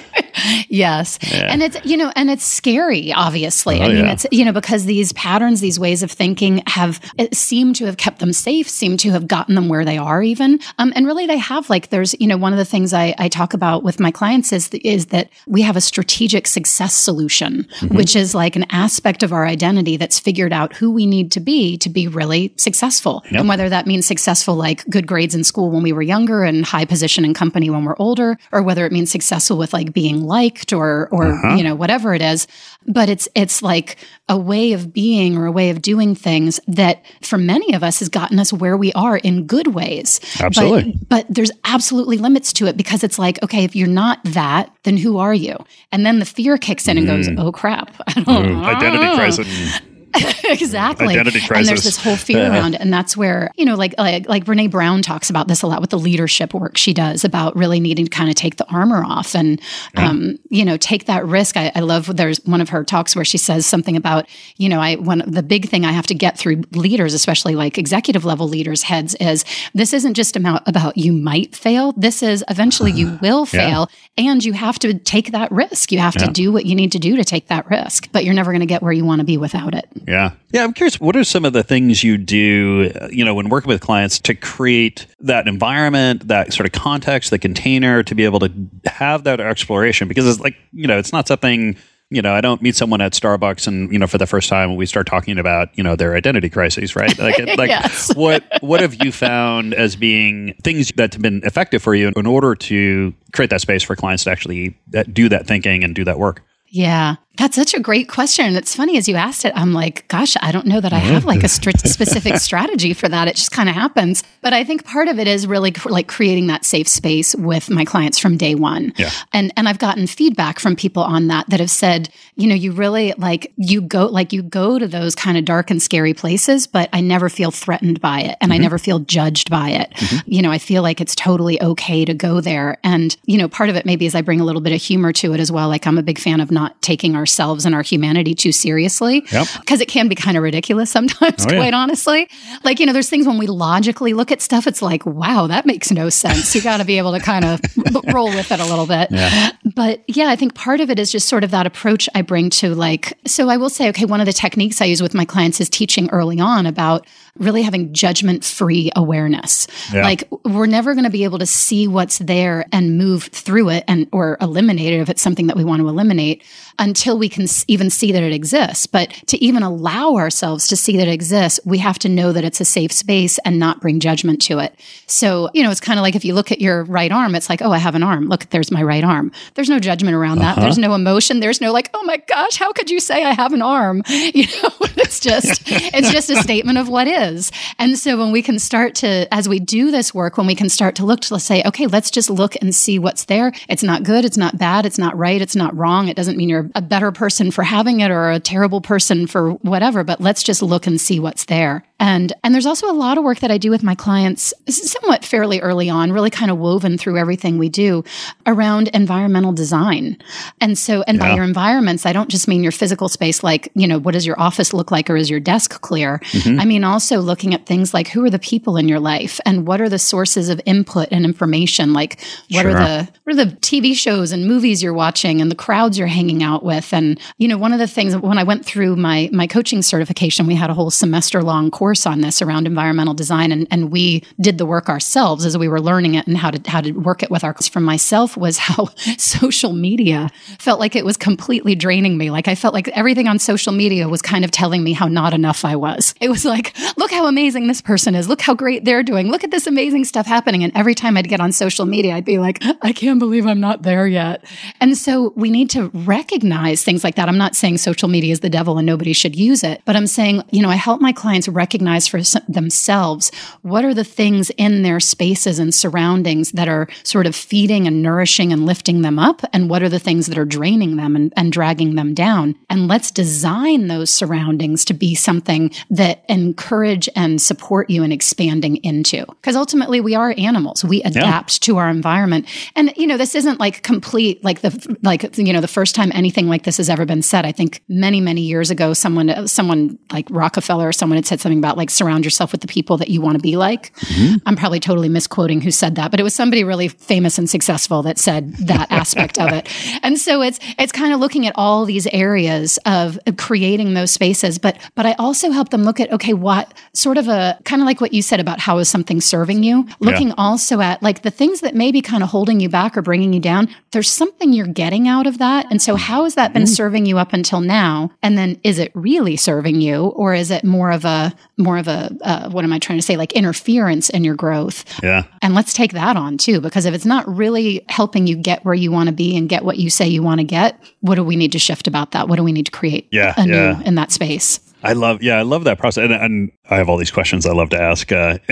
yes. 0.68 1.20
Yeah. 1.22 1.52
And 1.52 1.62
it's, 1.64 1.78
you 1.86 1.98
know, 1.98 2.12
and 2.16 2.30
it's 2.30 2.44
scary, 2.44 3.12
obviously. 3.14 3.80
Oh, 3.80 3.86
I 3.86 3.88
mean, 3.90 4.06
yeah. 4.06 4.12
it's, 4.12 4.26
you 4.32 4.46
know, 4.46 4.52
because 4.52 4.86
these 4.86 5.14
patterns, 5.14 5.62
these 5.62 5.80
ways 5.80 6.04
of 6.04 6.12
thinking 6.12 6.64
have 6.68 7.00
seem 7.34 7.74
to 7.74 7.86
have 7.86 7.98
kept 7.98 8.20
them 8.20 8.34
safe, 8.34 8.70
seem 8.70 8.98
to 8.98 9.12
have 9.12 9.28
gotten 9.28 9.56
them 9.56 9.70
where 9.70 9.86
they 9.86 9.98
are 9.98 10.22
even. 10.22 10.60
Um, 10.78 10.94
and 10.96 11.06
really 11.06 11.26
they 11.26 11.38
have 11.38 11.70
like, 11.70 11.90
there's, 11.90 12.16
you 12.20 12.28
know, 12.28 12.38
one 12.38 12.54
of 12.54 12.60
the 12.60 12.66
things 12.66 12.94
I, 12.94 13.16
I 13.18 13.30
talk 13.30 13.54
about 13.54 13.84
with 13.84 14.00
my 14.00 14.12
clients 14.12 14.52
is, 14.54 14.70
is 14.70 15.08
that 15.08 15.30
we 15.48 15.62
have 15.62 15.76
a 15.76 15.82
strategic 15.82 16.48
success 16.48 16.94
solution, 16.94 17.68
mm-hmm. 17.80 17.96
which 17.96 18.16
is 18.16 18.36
like 18.36 18.56
an 18.56 18.66
aspect 18.70 19.24
of 19.24 19.34
our 19.34 19.46
identity 19.46 19.98
that's 19.98 20.20
figured 20.20 20.54
out 20.54 20.74
who 20.74 20.92
we 20.92 21.06
need 21.06 21.32
to 21.34 21.40
be 21.40 21.78
to 21.78 21.90
be 21.90 22.08
really 22.08 22.54
successful. 22.58 23.24
Yep. 23.32 23.40
And 23.40 23.50
whether 23.50 23.70
that 23.70 23.88
means 23.88 24.06
successful, 24.06 24.56
like 24.56 24.86
good 24.90 25.08
grades 25.08 25.36
in 25.36 25.44
school 25.44 25.70
when 25.72 25.84
we 25.84 25.94
were 25.94 26.02
younger 26.02 26.44
and 26.44 26.66
high 26.66 26.86
position 26.86 27.19
in 27.26 27.34
company 27.34 27.70
when 27.70 27.86
we're 27.86 27.96
older, 28.00 28.38
or 28.52 28.62
whether 28.62 28.86
it 28.86 28.92
means 28.92 29.12
successful 29.12 29.58
with 29.58 29.74
like 29.74 29.94
being 29.94 30.24
liked 30.24 30.74
or, 30.74 31.10
or, 31.12 31.34
uh-huh. 31.34 31.56
you 31.56 31.64
know, 31.64 31.76
whatever 31.76 32.14
it 32.14 32.22
is. 32.22 32.48
But 32.88 33.10
it's, 33.10 33.28
it's 33.36 33.62
like 33.62 33.98
a 34.28 34.38
way 34.38 34.74
of 34.74 34.94
being 34.94 35.38
or 35.38 35.46
a 35.46 35.52
way 35.52 35.70
of 35.70 35.82
doing 35.82 36.16
things 36.16 36.60
that 36.68 37.04
for 37.22 37.38
many 37.38 37.74
of 37.74 37.84
us 37.84 38.00
has 38.00 38.10
gotten 38.10 38.40
us 38.40 38.54
where 38.54 38.78
we 38.78 38.94
are 38.94 39.18
in 39.18 39.46
good 39.46 39.68
ways. 39.68 40.20
Absolutely. 40.40 40.94
But, 41.08 41.28
but 41.28 41.36
there's 41.36 41.52
absolutely 41.66 42.18
limits 42.18 42.54
to 42.54 42.68
it 42.68 42.78
because 42.78 43.04
it's 43.04 43.20
like, 43.20 43.42
okay, 43.44 43.64
if 43.64 43.76
you're 43.76 43.88
not 43.88 44.24
that, 44.24 44.72
then 44.84 44.98
who 44.98 45.18
are 45.18 45.34
you? 45.34 45.58
And 45.92 46.06
then 46.06 46.20
the 46.20 46.26
fear 46.26 46.58
kicks 46.58 46.88
in 46.88 46.98
and 46.98 47.08
goes, 47.08 47.28
mm. 47.28 47.40
oh 47.40 47.52
crap. 47.52 47.96
Mm. 48.30 48.64
Identity 48.64 49.16
crisis. 49.16 49.82
exactly. 50.44 51.08
Identity 51.08 51.40
crisis. 51.40 51.58
And 51.58 51.68
there's 51.68 51.84
this 51.84 51.98
whole 51.98 52.16
fear 52.16 52.52
around 52.52 52.76
it. 52.76 52.82
And 52.82 52.92
that's 52.92 53.16
where, 53.16 53.52
you 53.56 53.66
know, 53.66 53.76
like, 53.76 53.94
like 53.98 54.28
like 54.28 54.46
Brene 54.46 54.72
Brown 54.72 55.02
talks 55.02 55.30
about 55.30 55.48
this 55.48 55.62
a 55.62 55.68
lot 55.68 55.82
with 55.82 55.92
the 55.92 56.00
leadership 56.00 56.54
work 56.54 56.78
she 56.78 56.94
does 56.94 57.24
about 57.24 57.56
really 57.56 57.80
needing 57.80 58.06
to 58.06 58.10
kind 58.10 58.30
of 58.30 58.36
take 58.36 58.58
the 58.58 58.66
armor 58.68 59.04
off 59.04 59.36
and 59.36 59.62
yeah. 59.96 60.10
um, 60.10 60.38
you 60.50 60.66
know, 60.66 60.78
take 60.78 61.06
that 61.06 61.26
risk. 61.26 61.58
I, 61.58 61.72
I, 61.76 61.82
love 61.82 62.16
there's 62.16 62.44
one 62.46 62.62
of 62.62 62.70
her 62.70 62.84
talks 62.84 63.16
where 63.16 63.26
she 63.26 63.38
says 63.38 63.66
something 63.66 63.96
about, 63.96 64.28
you 64.58 64.70
know, 64.70 64.80
I 64.80 64.96
one 64.96 65.24
the 65.28 65.44
big 65.44 65.70
thing 65.70 65.86
I 65.86 65.92
have 65.92 66.08
to 66.08 66.16
get 66.16 66.38
through 66.38 66.64
leaders, 66.72 67.14
especially 67.14 67.56
like 67.56 67.78
executive 67.78 68.26
level 68.26 68.48
leaders' 68.48 68.84
heads, 68.84 69.16
is 69.16 69.46
this 69.74 69.94
isn't 69.94 70.16
just 70.16 70.36
about 70.36 70.68
about 70.68 70.98
you 70.98 71.14
might 71.14 71.56
fail. 71.56 71.94
This 71.94 72.24
is 72.24 72.44
eventually 72.50 72.92
you 72.92 73.20
will 73.22 73.46
fail. 73.46 73.90
Yeah. 74.18 74.26
And 74.32 74.44
you 74.44 74.54
have 74.54 74.80
to 74.80 74.94
take 74.96 75.32
that 75.32 75.52
risk. 75.52 75.92
You 75.92 76.00
have 76.00 76.16
yeah. 76.16 76.26
to 76.26 76.32
do 76.32 76.52
what 76.52 76.66
you 76.66 76.76
need 76.76 76.92
to 76.92 77.00
do 77.00 77.16
to 77.16 77.24
take 77.24 77.48
that 77.48 77.70
risk. 77.70 78.12
But 78.12 78.26
you're 78.26 78.34
never 78.34 78.52
going 78.52 78.60
to 78.60 78.66
get 78.66 78.82
where 78.82 78.92
you 78.92 79.06
want 79.06 79.20
to 79.20 79.26
be 79.26 79.38
without 79.38 79.74
it. 79.74 79.90
Yeah. 80.08 80.32
Yeah. 80.52 80.64
I'm 80.64 80.74
curious, 80.74 81.00
what 81.00 81.16
are 81.16 81.24
some 81.24 81.46
of 81.46 81.54
the 81.54 81.64
things 81.64 82.04
you 82.04 82.18
do, 82.18 82.92
you 83.10 83.24
know, 83.24 83.34
when 83.34 83.50
working 83.50 83.70
with 83.70 83.82
clients 83.82 84.20
to 84.20 84.36
create 84.36 85.08
that 85.20 85.48
environment, 85.48 86.28
that 86.28 86.54
sort 86.54 86.66
of 86.66 86.72
context, 86.72 87.30
the 87.30 87.40
container 87.40 88.04
to 88.04 88.16
be 88.16 88.26
able 88.26 88.40
to 88.40 88.52
have 88.86 89.24
that 89.26 89.40
exploration? 89.40 90.08
Because 90.08 90.28
it's 90.28 90.40
like, 90.40 90.56
you 90.72 90.88
know, 90.88 90.98
it's 90.98 91.14
not 91.14 91.28
something 91.28 91.78
you 92.12 92.24
know, 92.24 92.34
I 92.34 92.42
don't 92.42 92.62
meet 92.62 92.76
someone 92.76 93.02
at 93.02 93.14
Starbucks 93.14 93.68
and 93.68 93.92
you 93.94 94.00
know 94.00 94.08
for 94.08 94.18
the 94.18 94.26
first 94.26 94.50
time 94.50 94.76
we 94.76 94.86
start 94.86 95.06
talking 95.06 95.38
about 95.38 95.78
you 95.78 95.84
know 95.84 95.96
their 95.96 96.16
identity 96.16 96.50
crises, 96.50 96.96
right? 96.96 97.18
Like, 97.20 97.38
like 97.56 97.70
yes. 97.70 98.16
what 98.16 98.44
what 98.62 98.80
have 98.80 99.04
you 99.04 99.12
found 99.12 99.76
as 99.76 99.96
being 99.96 100.56
things 100.64 100.92
that 100.96 101.14
have 101.14 101.22
been 101.22 101.42
effective 101.44 101.84
for 101.84 101.94
you 101.94 102.12
in 102.16 102.26
order 102.26 102.56
to 102.56 103.14
create 103.34 103.52
that 103.52 103.62
space 103.62 103.84
for 103.84 103.96
clients 103.96 104.24
to 104.24 104.32
actually 104.32 104.76
uh, 104.96 105.04
do 105.04 105.30
that 105.30 105.46
thinking 105.46 105.84
and 105.84 105.94
do 105.94 106.04
that 106.04 106.18
work? 106.18 106.44
Yeah. 106.68 107.16
That's 107.40 107.56
such 107.56 107.74
a 107.74 107.80
great 107.80 108.10
question. 108.10 108.54
It's 108.58 108.76
funny 108.76 108.98
as 108.98 109.08
you 109.08 109.16
asked 109.16 109.46
it, 109.46 109.54
I'm 109.56 109.72
like, 109.72 110.06
gosh, 110.10 110.36
I 110.42 110.52
don't 110.52 110.66
know 110.66 110.82
that 110.82 110.92
I 110.92 111.00
have 111.00 111.24
like 111.24 111.42
a 111.44 111.48
st- 111.48 111.80
specific 111.88 112.36
strategy 112.36 112.94
for 112.94 113.08
that. 113.08 113.30
It 113.30 113.38
just 113.38 113.52
kind 113.52 113.70
of 113.70 113.76
happens. 113.76 114.24
But 114.42 114.52
I 114.52 114.66
think 114.66 114.84
part 114.84 115.08
of 115.08 115.20
it 115.20 115.28
is 115.28 115.48
really 115.48 115.72
cr- 115.72 115.90
like 115.90 116.10
creating 116.10 116.48
that 116.48 116.66
safe 116.66 116.90
space 116.90 117.34
with 117.36 117.70
my 117.70 117.86
clients 117.86 118.20
from 118.20 118.36
day 118.36 118.56
one. 118.56 118.92
Yeah. 118.98 119.10
And 119.32 119.54
and 119.56 119.70
I've 119.70 119.80
gotten 119.80 120.06
feedback 120.06 120.60
from 120.60 120.76
people 120.76 121.02
on 121.02 121.28
that 121.28 121.50
that 121.50 121.62
have 121.62 121.72
said, 121.72 122.10
you 122.36 122.46
know, 122.48 122.56
you 122.56 122.74
really 122.74 123.14
like 123.18 123.54
you 123.56 123.80
go 123.80 124.08
like 124.08 124.34
you 124.34 124.44
go 124.44 124.78
to 124.78 124.88
those 124.88 125.16
kind 125.16 125.38
of 125.38 125.46
dark 125.46 125.72
and 125.72 125.82
scary 125.82 126.14
places, 126.14 126.68
but 126.68 126.90
I 126.92 127.00
never 127.00 127.30
feel 127.30 127.52
threatened 127.52 128.02
by 128.02 128.20
it 128.20 128.38
and 128.42 128.52
mm-hmm. 128.52 128.60
I 128.60 128.64
never 128.64 128.78
feel 128.78 129.00
judged 129.00 129.50
by 129.50 129.70
it. 129.70 129.92
Mm-hmm. 129.92 130.32
You 130.32 130.42
know, 130.42 130.52
I 130.52 130.58
feel 130.58 130.84
like 130.84 131.00
it's 131.00 131.16
totally 131.16 131.62
okay 131.62 132.04
to 132.04 132.14
go 132.14 132.42
there. 132.42 132.78
And, 132.84 133.16
you 133.24 133.38
know, 133.38 133.48
part 133.48 133.70
of 133.70 133.78
it 133.78 133.86
maybe 133.86 134.06
is 134.06 134.14
I 134.14 134.22
bring 134.22 134.42
a 134.42 134.46
little 134.46 134.62
bit 134.62 134.74
of 134.74 134.82
humor 134.82 135.14
to 135.14 135.34
it 135.34 135.40
as 135.40 135.52
well. 135.52 135.70
Like 135.70 135.88
I'm 135.88 135.98
a 135.98 136.04
big 136.04 136.20
fan 136.20 136.42
of 136.42 136.52
not 136.52 136.82
taking 136.82 137.16
our 137.16 137.29
ourselves 137.30 137.66
and 137.66 137.76
our 137.76 137.84
humanity 137.84 138.34
too 138.34 138.52
seriously 138.52 139.22
because 139.22 139.58
yep. 139.70 139.82
it 139.82 139.88
can 139.88 140.08
be 140.08 140.16
kind 140.16 140.36
of 140.36 140.42
ridiculous 140.42 140.90
sometimes, 140.90 141.46
oh, 141.46 141.50
quite 141.50 141.74
yeah. 141.74 141.78
honestly. 141.78 142.28
Like, 142.64 142.80
you 142.80 142.86
know, 142.86 142.94
there's 142.94 143.10
things 143.10 143.28
when 143.28 143.38
we 143.38 143.46
logically 143.46 144.14
look 144.14 144.32
at 144.32 144.42
stuff, 144.42 144.66
it's 144.66 144.82
like, 144.82 145.06
wow, 145.06 145.48
that 145.48 145.66
makes 145.66 145.92
no 145.92 146.10
sense. 146.10 146.56
You 146.56 146.62
got 146.62 146.78
to 146.78 146.86
be 146.86 146.98
able 146.98 147.12
to 147.14 147.20
kind 147.20 147.46
of 147.46 147.62
roll 148.14 148.30
with 148.30 148.52
it 148.52 148.60
a 148.60 148.66
little 148.66 148.88
bit. 148.88 149.12
Yeah. 149.12 149.52
But 149.76 150.04
yeah, 150.08 150.30
I 150.30 150.36
think 150.36 150.56
part 150.56 150.82
of 150.82 150.90
it 150.90 150.98
is 150.98 151.12
just 151.12 151.30
sort 151.30 151.44
of 151.44 151.52
that 151.52 151.68
approach 151.68 152.10
I 152.16 152.24
bring 152.24 152.50
to 152.52 152.74
like, 152.74 153.18
so 153.28 153.50
I 153.50 153.58
will 153.58 153.70
say, 153.70 153.90
okay, 153.90 154.06
one 154.06 154.20
of 154.20 154.26
the 154.26 154.34
techniques 154.34 154.82
I 154.82 154.86
use 154.86 155.02
with 155.02 155.14
my 155.14 155.26
clients 155.26 155.62
is 155.62 155.70
teaching 155.70 156.10
early 156.10 156.40
on 156.40 156.66
about 156.66 157.06
really 157.40 157.62
having 157.62 157.94
judgment 157.94 158.44
free 158.44 158.92
awareness. 158.96 159.68
Yeah. 159.92 160.04
Like 160.04 160.30
we're 160.44 160.68
never 160.68 160.94
going 160.94 161.06
to 161.06 161.10
be 161.10 161.24
able 161.24 161.40
to 161.40 161.46
see 161.46 161.88
what's 161.88 162.20
there 162.20 162.66
and 162.72 162.98
move 162.98 163.24
through 163.24 163.70
it 163.70 163.84
and 163.88 164.08
or 164.12 164.38
eliminate 164.42 164.94
it 164.94 165.00
if 165.00 165.10
it's 165.10 165.22
something 165.22 165.48
that 165.48 165.58
we 165.58 165.64
want 165.64 165.82
to 165.82 165.88
eliminate 165.88 166.44
until 166.78 167.18
we 167.18 167.30
can 167.30 167.46
even 167.68 167.90
see 167.90 168.12
that 168.12 168.24
it 168.24 168.32
exists. 168.32 168.88
But 168.88 169.12
to 169.28 169.44
even 169.44 169.64
allow 169.64 170.16
ourselves 170.16 170.68
to 170.68 170.76
see 170.76 170.98
that 170.98 171.08
it 171.08 171.12
exists, 171.12 171.60
we 171.66 171.78
have 171.80 172.00
to 172.00 172.10
know 172.10 172.32
that 172.32 172.44
it's 172.44 172.62
a 172.62 172.66
safe 172.66 172.92
space 172.92 173.38
and 173.40 173.60
not 173.60 173.82
bring 173.82 174.00
judgment 174.00 174.42
to 174.44 174.60
it. 174.60 174.74
So, 175.06 175.50
you 175.54 175.64
know, 175.64 175.72
it's 175.72 175.82
kind 175.82 176.00
of 176.00 176.04
like 176.04 176.16
if 176.16 176.24
you 176.24 176.34
look 176.34 176.52
at 176.52 176.62
your 176.62 176.84
right 176.86 177.12
arm, 177.12 177.36
it's 177.36 177.50
like, 177.50 177.62
oh, 177.62 177.72
I 177.72 177.78
have 177.78 177.96
an 177.96 178.04
arm. 178.04 178.28
Look, 178.28 178.50
there's 178.50 178.72
my 178.72 178.82
right 178.82 179.04
arm. 179.04 179.32
There's 179.56 179.70
no 179.70 179.80
judgment 179.80 180.16
around 180.16 180.40
uh-huh. 180.40 180.56
that. 180.56 180.62
There's 180.62 180.78
no 180.78 180.94
emotion. 180.94 181.40
There's 181.40 181.62
no 181.62 181.72
like, 181.72 181.90
oh 181.94 182.04
my 182.04 182.18
gosh, 182.18 182.58
how 182.58 182.72
could 182.72 182.90
you 182.90 183.00
say 183.00 183.24
I 183.24 183.34
have 183.34 183.54
an 183.54 183.62
arm? 183.62 184.04
You 184.40 184.46
know, 184.46 184.70
it's 184.96 185.20
just 185.20 185.64
it's 185.66 186.12
just 186.12 186.30
a 186.30 186.36
statement 186.44 186.78
of 186.78 186.88
what 186.88 187.08
is. 187.08 187.29
And 187.78 187.98
so 187.98 188.18
when 188.18 188.32
we 188.32 188.42
can 188.42 188.60
start 188.60 188.96
to, 188.96 189.32
as 189.34 189.48
we 189.48 189.60
do 189.60 189.92
this 189.92 190.14
work, 190.14 190.38
when 190.38 190.48
we 190.48 190.56
can 190.56 190.70
start 190.70 190.96
to 190.96 191.06
look 191.06 191.22
to 191.22 191.34
let's 191.34 191.46
say, 191.46 191.64
okay, 191.66 191.88
let's 191.88 192.12
just 192.12 192.30
look 192.30 192.56
and 192.62 192.76
see 192.76 193.00
what's 193.00 193.26
there. 193.26 193.52
It's 193.68 193.84
not 193.84 194.04
good. 194.04 194.26
It's 194.26 194.38
not 194.38 194.58
bad. 194.58 194.86
It's 194.86 194.98
not 194.98 195.18
right. 195.18 195.42
It's 195.42 195.56
not 195.56 195.76
wrong. 195.76 196.08
It 196.08 196.16
doesn't 196.16 196.38
mean 196.38 196.50
you're 196.50 196.70
a 196.76 196.82
better 196.82 197.12
person 197.12 197.52
for 197.52 197.64
having 197.64 198.00
it 198.02 198.12
or 198.12 198.30
a 198.30 198.40
terrible 198.40 198.82
person 198.82 199.28
for 199.28 199.52
whatever, 199.54 200.04
but 200.04 200.22
let's 200.22 200.44
just 200.44 200.62
look 200.62 200.88
and 200.88 201.00
see 201.00 201.20
what's 201.20 201.46
there. 201.46 201.84
And 202.00 202.34
and 202.44 202.54
there's 202.54 202.66
also 202.66 202.90
a 202.90 202.94
lot 202.94 203.18
of 203.18 203.24
work 203.24 203.40
that 203.40 203.52
I 203.52 203.58
do 203.58 203.70
with 203.70 203.84
my 203.84 203.96
clients 203.96 204.54
somewhat 204.68 205.26
fairly 205.26 205.60
early 205.60 205.90
on, 205.90 206.12
really 206.12 206.30
kind 206.30 206.50
of 206.50 206.58
woven 206.58 206.98
through 206.98 207.18
everything 207.18 207.58
we 207.58 207.70
do 207.70 208.04
around 208.46 208.88
environmental 208.90 209.52
design. 209.52 210.18
And 210.62 210.78
so 210.78 211.04
and 211.08 211.18
yeah. 211.18 211.26
by 211.26 211.36
your 211.36 211.44
environments, 211.44 212.06
I 212.06 212.14
don't 212.14 212.30
just 212.30 212.48
mean 212.48 212.64
your 212.64 212.72
physical 212.72 213.10
space 213.10 213.44
like, 213.44 213.70
you 213.76 213.86
know, 213.86 214.00
what 214.00 214.14
does 214.14 214.26
your 214.26 214.40
office 214.40 214.74
look 214.74 214.92
like 214.92 215.10
or 215.10 215.18
is 215.18 215.30
your 215.30 215.42
desk 215.42 215.82
clear? 215.82 216.20
Mm-hmm. 216.20 216.60
I 216.60 216.66
mean 216.66 216.84
also 216.84 217.20
looking 217.20 217.54
at 217.54 217.66
things 217.66 217.94
like 217.94 218.08
who 218.08 218.24
are 218.24 218.30
the 218.30 218.40
people 218.40 218.78
in 218.78 218.88
your 218.88 219.00
life 219.00 219.40
and 219.46 219.68
what 219.68 219.82
are 219.82 219.90
the 219.90 220.00
sources 220.00 220.50
of 220.50 220.62
input 220.66 221.10
and 221.12 221.26
information? 221.26 221.92
Like 221.92 222.22
what 222.50 222.62
sure. 222.62 222.72
are 222.72 222.74
the 222.74 223.10
what 223.24 223.34
are 223.34 223.46
the 223.46 223.52
TV 223.58 223.94
shows 223.94 224.32
and 224.32 224.48
movies 224.48 224.82
you're 224.82 224.94
watching 224.94 225.42
and 225.42 225.52
the 225.52 225.56
crowds 225.56 226.00
you're 226.00 226.08
hanging 226.08 226.44
out 226.44 226.64
with? 226.64 226.94
And 226.94 227.20
you 227.38 227.48
know, 227.48 227.58
one 227.58 227.74
of 227.74 227.80
the 227.80 227.88
things 227.88 228.16
when 228.16 228.38
I 228.38 228.44
went 228.44 228.66
through 228.66 228.96
my 228.96 229.30
my 229.34 229.48
coaching 229.48 229.82
certification, 229.82 230.48
we 230.48 230.56
had 230.56 230.70
a 230.70 230.74
whole 230.74 230.92
semester 230.92 231.44
long 231.44 231.70
course 231.70 231.89
course 231.90 232.06
on 232.06 232.22
this 232.22 232.40
around 232.40 232.68
environmental 232.68 233.16
design 233.16 233.52
and, 233.52 233.66
and 233.72 233.92
we 233.92 234.24
did 234.40 234.60
the 234.60 234.66
work 234.66 234.90
ourselves 234.90 235.44
as 235.44 235.58
we 235.58 235.68
were 235.68 235.82
learning 235.82 236.14
it 236.14 236.28
and 236.28 236.38
how 236.38 236.52
to 236.52 236.70
how 236.70 236.80
to 236.80 236.92
work 236.92 237.24
it 237.24 237.32
with 237.32 237.44
our 237.44 237.56
from 237.72 237.84
myself 237.84 238.38
was 238.38 238.58
how 238.70 238.90
social 239.18 239.74
media 239.74 240.30
felt 240.60 240.80
like 240.80 240.96
it 240.96 241.04
was 241.04 241.18
completely 241.18 241.74
draining 241.74 242.16
me. 242.16 242.30
Like 242.30 242.48
i 242.48 242.54
felt 242.54 242.76
like 242.76 242.90
everything 242.90 243.28
on 243.28 243.40
social 243.40 243.74
media 243.74 244.08
was 244.08 244.22
kind 244.22 244.46
of 244.46 244.52
telling 244.52 244.84
me 244.84 244.94
how 244.94 245.08
not 245.08 245.34
enough 245.34 245.66
i 245.66 245.76
was. 245.76 246.14
It 246.22 246.30
was 246.30 246.46
like 246.46 246.78
look 246.96 247.10
how 247.10 247.26
amazing 247.26 247.66
this 247.66 247.82
person 247.82 248.14
is. 248.14 248.30
Look 248.30 248.42
how 248.42 248.54
great 248.54 248.86
they're 248.86 249.02
doing. 249.02 249.32
Look 249.32 249.44
at 249.44 249.50
this 249.50 249.66
amazing 249.66 250.06
stuff 250.06 250.28
happening. 250.28 250.64
And 250.64 250.72
every 250.76 250.94
time 250.94 251.18
i'd 251.18 251.28
get 251.28 251.40
on 251.40 251.52
social 251.52 251.88
media 251.88 252.14
i'd 252.14 252.24
be 252.24 252.38
like 252.38 252.62
i 252.84 252.94
can't 252.94 253.18
believe 253.18 253.48
i'm 253.48 253.60
not 253.60 253.82
there 253.82 254.06
yet. 254.06 254.46
And 254.80 254.96
so 254.96 255.34
we 255.36 255.50
need 255.50 255.72
to 255.72 255.90
recognize 255.90 256.84
things 256.84 257.04
like 257.04 257.16
that. 257.16 257.28
I'm 257.28 257.40
not 257.40 257.56
saying 257.56 257.80
social 257.80 258.10
media 258.10 258.32
is 258.32 258.42
the 258.42 258.50
devil 258.50 258.78
and 258.78 258.86
nobody 258.86 259.14
should 259.14 259.36
use 259.36 259.64
it 259.64 259.82
but 259.86 259.96
i'm 259.96 260.06
saying 260.06 260.44
you 260.52 260.62
know 260.62 260.70
i 260.70 260.76
help 260.76 261.02
my 261.02 261.12
clients 261.12 261.48
recognize 261.48 261.79
recognize 261.80 262.08
for 262.08 262.22
themselves 262.50 263.32
what 263.62 263.86
are 263.86 263.94
the 263.94 264.04
things 264.04 264.50
in 264.58 264.84
their 264.84 265.00
spaces 265.00 265.60
and 265.60 265.74
surroundings 265.74 266.52
that 266.52 266.68
are 266.68 266.88
sort 267.04 267.26
of 267.26 267.36
feeding 267.36 267.88
and 267.88 268.04
nourishing 268.04 268.52
and 268.52 268.66
lifting 268.66 269.02
them 269.02 269.18
up, 269.18 269.42
and 269.54 269.70
what 269.70 269.82
are 269.82 269.90
the 269.90 270.00
things 270.00 270.28
that 270.28 270.38
are 270.38 270.46
draining 270.46 270.98
them 270.98 271.16
and, 271.16 271.34
and 271.38 271.52
dragging 271.52 271.96
them 271.96 272.14
down. 272.14 272.56
And 272.70 272.88
let's 272.88 273.12
design 273.12 273.88
those 273.88 274.10
surroundings 274.10 274.84
to 274.86 274.94
be 274.94 275.16
something 275.16 275.72
that 275.90 276.26
encourage 276.28 277.08
and 277.16 277.42
support 277.42 277.90
you 277.90 278.04
in 278.04 278.12
expanding 278.12 278.78
into. 278.78 279.26
Because 279.26 279.56
ultimately, 279.56 280.02
we 280.02 280.16
are 280.16 280.34
animals. 280.38 280.84
We 280.84 281.02
adapt 281.04 281.54
yeah. 281.54 281.66
to 281.66 281.78
our 281.78 281.90
environment. 281.90 282.48
And, 282.76 282.94
you 282.98 283.08
know, 283.08 283.18
this 283.18 283.36
isn't 283.36 283.60
like 283.60 283.84
complete, 283.84 284.44
like 284.44 284.62
the, 284.62 284.98
like, 285.02 285.38
you 285.38 285.54
know, 285.54 285.62
the 285.62 285.68
first 285.68 285.96
time 285.96 286.12
anything 286.14 286.48
like 286.50 286.64
this 286.64 286.78
has 286.78 286.90
ever 286.90 287.06
been 287.06 287.22
said. 287.22 287.46
I 287.46 287.52
think 287.52 287.82
many, 287.88 288.20
many 288.20 288.42
years 288.42 288.70
ago, 288.70 288.94
someone, 288.94 289.48
someone 289.48 289.98
like 290.12 290.28
Rockefeller 290.30 290.90
or 290.90 290.92
someone 290.92 291.18
had 291.18 291.26
said 291.26 291.40
something 291.40 291.60
about 291.60 291.69
about 291.70 291.78
like 291.78 291.92
surround 291.92 292.26
yourself 292.26 292.52
with 292.52 292.62
the 292.62 292.68
people 292.68 292.98
that 292.98 293.10
you 293.10 293.22
want 293.22 293.36
to 293.36 293.42
be 293.42 293.56
like. 293.56 293.94
Mm-hmm. 293.98 294.38
I'm 294.48 294.56
probably 294.56 294.80
totally 294.80 295.08
misquoting 295.08 295.62
who 295.62 295.70
said 295.70 295.96
that, 295.96 296.10
but 296.10 296.20
it 296.20 296.24
was 296.24 296.34
somebody 296.34 296.64
really 296.64 296.88
famous 296.88 297.38
and 297.38 297.48
successful 297.48 298.02
that 298.04 298.18
said 298.18 298.54
that 298.56 298.92
aspect 298.92 299.38
of 299.38 299.54
it. 299.54 299.70
And 300.02 300.18
so 300.18 300.42
it's 300.42 300.60
it's 300.80 300.92
kind 300.92 301.14
of 301.14 301.20
looking 301.20 301.46
at 301.46 301.54
all 301.56 301.86
these 301.86 302.08
areas 302.08 302.80
of 302.88 303.20
creating 303.38 303.94
those 303.94 304.10
spaces, 304.10 304.58
but 304.58 304.80
but 304.96 305.06
I 305.06 305.14
also 305.20 305.52
help 305.52 305.70
them 305.70 305.84
look 305.84 306.00
at 306.00 306.12
okay, 306.12 306.34
what 306.34 306.74
sort 306.94 307.18
of 307.20 307.28
a 307.28 307.60
kind 307.66 307.82
of 307.84 307.86
like 307.86 308.02
what 308.02 308.14
you 308.14 308.24
said 308.24 308.40
about 308.40 308.60
how 308.60 308.80
is 308.80 308.90
something 308.90 309.22
serving 309.22 309.62
you, 309.62 309.88
looking 310.00 310.30
yeah. 310.30 310.36
also 310.40 310.82
at 310.82 311.04
like 311.04 311.22
the 311.22 311.32
things 311.32 311.62
that 311.62 311.76
may 311.76 311.92
be 311.92 312.02
kind 312.02 312.24
of 312.24 312.30
holding 312.30 312.60
you 312.60 312.70
back 312.70 312.98
or 312.98 313.04
bringing 313.04 313.32
you 313.32 313.40
down. 313.40 313.70
There's 313.92 314.10
something 314.10 314.54
you're 314.54 314.68
getting 314.68 315.08
out 315.08 315.28
of 315.28 315.38
that, 315.38 315.68
and 315.70 315.80
so 315.80 315.96
how 315.96 316.24
has 316.24 316.34
that 316.34 316.52
been 316.52 316.64
mm. 316.64 316.68
serving 316.68 317.06
you 317.06 317.20
up 317.20 317.34
until 317.34 317.62
now? 317.62 318.10
And 318.24 318.38
then 318.38 318.60
is 318.64 318.80
it 318.80 318.92
really 318.96 319.36
serving 319.36 319.82
you, 319.82 320.06
or 320.06 320.34
is 320.34 320.50
it 320.50 320.64
more 320.64 320.92
of 320.92 321.06
a 321.06 321.20
more 321.60 321.78
of 321.78 321.88
a 321.88 322.10
uh, 322.22 322.50
what 322.50 322.64
am 322.64 322.74
I 322.74 322.80
trying 322.80 322.98
to 322.98 323.04
say 323.04 323.18
like 323.18 323.34
interference 323.34 324.10
in 324.10 324.24
your 324.24 324.36
growth? 324.36 324.86
Yeah. 325.04 325.26
And 325.42 325.54
let's 325.54 325.74
take 325.74 325.94
that 325.94 326.16
on 326.16 326.38
too, 326.38 326.62
because 326.62 326.86
if 326.86 326.94
it's 326.94 327.06
not 327.06 327.28
really 327.28 327.86
helping 327.90 328.26
you 328.26 328.36
get 328.36 328.64
where 328.66 328.74
you 328.74 328.92
want 328.92 329.08
to 329.08 329.14
be 329.14 329.38
and 329.38 329.50
get 329.50 329.64
what 329.64 329.78
you 329.78 329.90
say 329.90 330.08
you 330.08 330.24
want 330.24 330.40
to 330.40 330.46
get, 330.46 330.82
what 331.02 331.16
do 331.16 331.24
we 331.24 331.36
need 331.36 331.52
to 331.52 331.60
shift 331.60 331.88
about 331.88 332.12
that? 332.12 332.28
What 332.28 332.38
do 332.38 332.44
we 332.44 332.52
need 332.52 332.66
to 332.66 332.72
create 332.72 333.10
yeah, 333.12 333.34
anew 333.38 333.54
yeah. 333.54 333.82
in 333.82 333.96
that 333.96 334.12
space? 334.12 334.62
I 334.82 334.94
love, 334.94 335.22
yeah, 335.22 335.38
I 335.38 335.42
love 335.42 335.66
that 335.66 335.78
process, 335.78 336.06
and, 336.06 336.14
and 336.14 336.52
I 336.70 336.78
have 336.78 336.88
all 336.88 336.96
these 336.96 337.12
questions 337.12 337.46
I 337.46 337.52
love 337.52 337.70
to 337.72 337.82
ask 337.82 338.10
uh, 338.12 338.38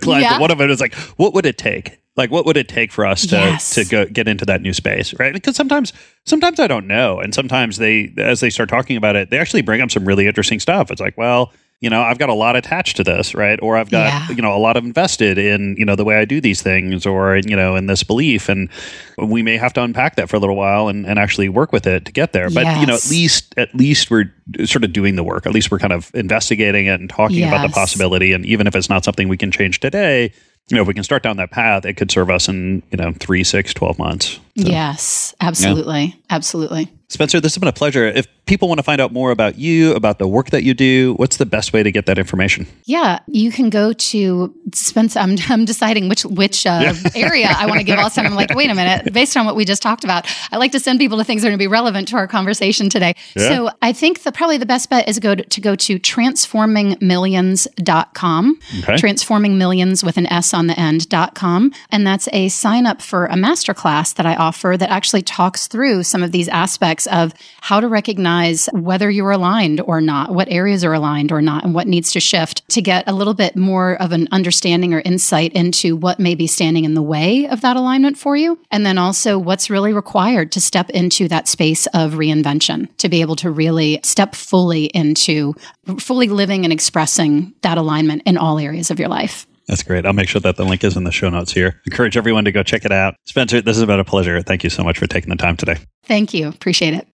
clients. 0.00 0.30
Yeah. 0.30 0.38
One 0.38 0.52
of 0.52 0.58
them 0.58 0.70
is 0.70 0.80
like, 0.80 0.94
what 1.16 1.34
would 1.34 1.44
it 1.44 1.58
take? 1.58 1.98
Like, 2.14 2.30
what 2.30 2.46
would 2.46 2.56
it 2.56 2.68
take 2.68 2.92
for 2.92 3.04
us 3.04 3.26
to 3.26 3.36
yes. 3.36 3.74
to 3.74 3.84
go 3.84 4.04
get 4.04 4.28
into 4.28 4.44
that 4.44 4.60
new 4.60 4.74
space, 4.74 5.18
right? 5.18 5.32
Because 5.32 5.56
sometimes, 5.56 5.92
sometimes 6.24 6.60
I 6.60 6.66
don't 6.66 6.86
know, 6.86 7.18
and 7.18 7.34
sometimes 7.34 7.78
they, 7.78 8.12
as 8.18 8.40
they 8.40 8.50
start 8.50 8.68
talking 8.68 8.96
about 8.96 9.16
it, 9.16 9.30
they 9.30 9.38
actually 9.38 9.62
bring 9.62 9.80
up 9.80 9.90
some 9.90 10.04
really 10.04 10.26
interesting 10.26 10.60
stuff. 10.60 10.90
It's 10.90 11.00
like, 11.00 11.16
well, 11.16 11.52
you 11.82 11.90
know, 11.90 12.00
I've 12.00 12.18
got 12.18 12.28
a 12.28 12.34
lot 12.34 12.54
attached 12.54 12.96
to 12.98 13.04
this, 13.04 13.34
right? 13.34 13.58
Or 13.60 13.76
I've 13.76 13.90
got, 13.90 14.06
yeah. 14.06 14.28
you 14.36 14.40
know, 14.40 14.56
a 14.56 14.58
lot 14.58 14.76
of 14.76 14.84
invested 14.84 15.36
in, 15.36 15.74
you 15.76 15.84
know, 15.84 15.96
the 15.96 16.04
way 16.04 16.14
I 16.14 16.24
do 16.24 16.40
these 16.40 16.62
things 16.62 17.04
or, 17.04 17.38
you 17.44 17.56
know, 17.56 17.74
in 17.74 17.86
this 17.86 18.04
belief. 18.04 18.48
And 18.48 18.70
we 19.18 19.42
may 19.42 19.56
have 19.56 19.72
to 19.72 19.82
unpack 19.82 20.14
that 20.14 20.30
for 20.30 20.36
a 20.36 20.38
little 20.38 20.54
while 20.54 20.86
and, 20.86 21.04
and 21.04 21.18
actually 21.18 21.48
work 21.48 21.72
with 21.72 21.84
it 21.88 22.04
to 22.04 22.12
get 22.12 22.32
there. 22.32 22.50
But, 22.50 22.62
yes. 22.62 22.80
you 22.80 22.86
know, 22.86 22.94
at 22.94 23.10
least, 23.10 23.52
at 23.56 23.74
least 23.74 24.12
we're 24.12 24.32
sort 24.64 24.84
of 24.84 24.92
doing 24.92 25.16
the 25.16 25.24
work. 25.24 25.44
At 25.44 25.52
least 25.52 25.72
we're 25.72 25.80
kind 25.80 25.92
of 25.92 26.08
investigating 26.14 26.86
it 26.86 27.00
and 27.00 27.10
talking 27.10 27.38
yes. 27.38 27.52
about 27.52 27.66
the 27.66 27.72
possibility. 27.74 28.32
And 28.32 28.46
even 28.46 28.68
if 28.68 28.76
it's 28.76 28.88
not 28.88 29.04
something 29.04 29.26
we 29.26 29.36
can 29.36 29.50
change 29.50 29.80
today, 29.80 30.32
you 30.68 30.76
know, 30.76 30.82
if 30.82 30.86
we 30.86 30.94
can 30.94 31.02
start 31.02 31.24
down 31.24 31.36
that 31.38 31.50
path, 31.50 31.84
it 31.84 31.94
could 31.94 32.12
serve 32.12 32.30
us 32.30 32.48
in, 32.48 32.84
you 32.92 32.96
know, 32.96 33.12
three, 33.18 33.42
six, 33.42 33.74
12 33.74 33.98
months. 33.98 34.34
So, 34.34 34.40
yes, 34.68 35.34
absolutely. 35.40 36.04
Yeah. 36.04 36.12
Absolutely. 36.30 36.92
Spencer, 37.12 37.40
this 37.40 37.54
has 37.54 37.60
been 37.60 37.68
a 37.68 37.72
pleasure. 37.72 38.06
If 38.06 38.26
people 38.46 38.68
want 38.68 38.78
to 38.78 38.82
find 38.82 39.00
out 39.00 39.12
more 39.12 39.30
about 39.30 39.58
you, 39.58 39.94
about 39.94 40.18
the 40.18 40.26
work 40.26 40.48
that 40.50 40.62
you 40.62 40.72
do, 40.72 41.12
what's 41.14 41.36
the 41.36 41.44
best 41.44 41.74
way 41.74 41.82
to 41.82 41.92
get 41.92 42.06
that 42.06 42.18
information? 42.18 42.66
Yeah, 42.86 43.18
you 43.26 43.52
can 43.52 43.68
go 43.68 43.92
to 43.92 44.54
Spencer. 44.74 45.18
I'm, 45.18 45.36
I'm 45.48 45.66
deciding 45.66 46.08
which 46.08 46.24
which 46.24 46.66
uh, 46.66 46.94
area 47.14 47.50
I 47.54 47.66
want 47.66 47.80
to 47.80 47.84
give 47.84 47.98
all 47.98 48.06
of 48.06 48.18
I'm 48.18 48.34
like, 48.34 48.54
wait 48.54 48.70
a 48.70 48.74
minute. 48.74 49.12
Based 49.22 49.36
on 49.36 49.44
what 49.44 49.56
we 49.56 49.66
just 49.66 49.82
talked 49.82 50.04
about, 50.04 50.26
I 50.50 50.56
like 50.56 50.72
to 50.72 50.80
send 50.80 50.98
people 50.98 51.18
to 51.18 51.24
things 51.24 51.42
that 51.42 51.48
are 51.48 51.50
going 51.50 51.58
to 51.58 51.62
be 51.62 51.68
relevant 51.68 52.08
to 52.08 52.16
our 52.16 52.26
conversation 52.26 52.88
today. 52.88 53.14
Yeah. 53.36 53.48
So 53.48 53.68
I 53.82 53.92
think 53.92 54.22
the 54.22 54.32
probably 54.32 54.56
the 54.56 54.64
best 54.64 54.88
bet 54.88 55.06
is 55.08 55.18
go 55.18 55.34
to, 55.34 55.44
to 55.44 55.60
go 55.60 55.76
to 55.76 55.98
transformingmillions.com. 55.98 58.58
Okay. 58.78 58.96
Transforming 58.96 59.58
millions 59.58 60.02
with 60.02 60.16
an 60.16 60.24
S 60.26 60.54
on 60.54 60.66
the 60.66 60.80
end.com. 60.80 61.74
And 61.90 62.06
that's 62.06 62.30
a 62.32 62.48
sign 62.48 62.86
up 62.86 63.02
for 63.02 63.26
a 63.26 63.34
masterclass 63.34 64.14
that 64.14 64.24
I 64.24 64.34
offer 64.36 64.76
that 64.78 64.88
actually 64.88 65.20
talks 65.22 65.66
through 65.66 66.04
some 66.04 66.22
of 66.22 66.32
these 66.32 66.48
aspects 66.48 67.01
of 67.06 67.32
how 67.60 67.80
to 67.80 67.88
recognize 67.88 68.68
whether 68.72 69.10
you're 69.10 69.30
aligned 69.30 69.80
or 69.80 70.00
not, 70.00 70.34
what 70.34 70.50
areas 70.50 70.84
are 70.84 70.92
aligned 70.92 71.32
or 71.32 71.42
not, 71.42 71.64
and 71.64 71.74
what 71.74 71.86
needs 71.86 72.12
to 72.12 72.20
shift 72.20 72.68
to 72.70 72.82
get 72.82 73.04
a 73.06 73.12
little 73.12 73.34
bit 73.34 73.56
more 73.56 74.00
of 74.00 74.12
an 74.12 74.28
understanding 74.32 74.94
or 74.94 75.00
insight 75.00 75.52
into 75.52 75.96
what 75.96 76.18
may 76.18 76.34
be 76.34 76.46
standing 76.46 76.84
in 76.84 76.94
the 76.94 77.02
way 77.02 77.46
of 77.46 77.60
that 77.60 77.76
alignment 77.76 78.18
for 78.18 78.36
you. 78.36 78.58
And 78.70 78.84
then 78.84 78.98
also 78.98 79.38
what's 79.38 79.70
really 79.70 79.92
required 79.92 80.52
to 80.52 80.60
step 80.60 80.90
into 80.90 81.28
that 81.28 81.48
space 81.48 81.86
of 81.88 82.12
reinvention 82.12 82.88
to 82.98 83.08
be 83.08 83.20
able 83.20 83.36
to 83.36 83.50
really 83.50 84.00
step 84.02 84.34
fully 84.34 84.86
into 84.86 85.54
fully 85.98 86.28
living 86.28 86.64
and 86.64 86.72
expressing 86.72 87.52
that 87.62 87.78
alignment 87.78 88.22
in 88.24 88.36
all 88.36 88.58
areas 88.58 88.90
of 88.90 88.98
your 88.98 89.08
life. 89.08 89.46
That's 89.72 89.82
great. 89.82 90.04
I'll 90.04 90.12
make 90.12 90.28
sure 90.28 90.42
that 90.42 90.56
the 90.56 90.66
link 90.66 90.84
is 90.84 90.98
in 90.98 91.04
the 91.04 91.10
show 91.10 91.30
notes 91.30 91.50
here. 91.50 91.80
Encourage 91.86 92.18
everyone 92.18 92.44
to 92.44 92.52
go 92.52 92.62
check 92.62 92.84
it 92.84 92.92
out. 92.92 93.14
Spencer, 93.24 93.62
this 93.62 93.78
has 93.78 93.86
been 93.86 93.98
a 93.98 94.04
pleasure. 94.04 94.42
Thank 94.42 94.64
you 94.64 94.68
so 94.68 94.84
much 94.84 94.98
for 94.98 95.06
taking 95.06 95.30
the 95.30 95.36
time 95.36 95.56
today. 95.56 95.78
Thank 96.04 96.34
you. 96.34 96.48
Appreciate 96.48 96.92
it. 96.92 97.08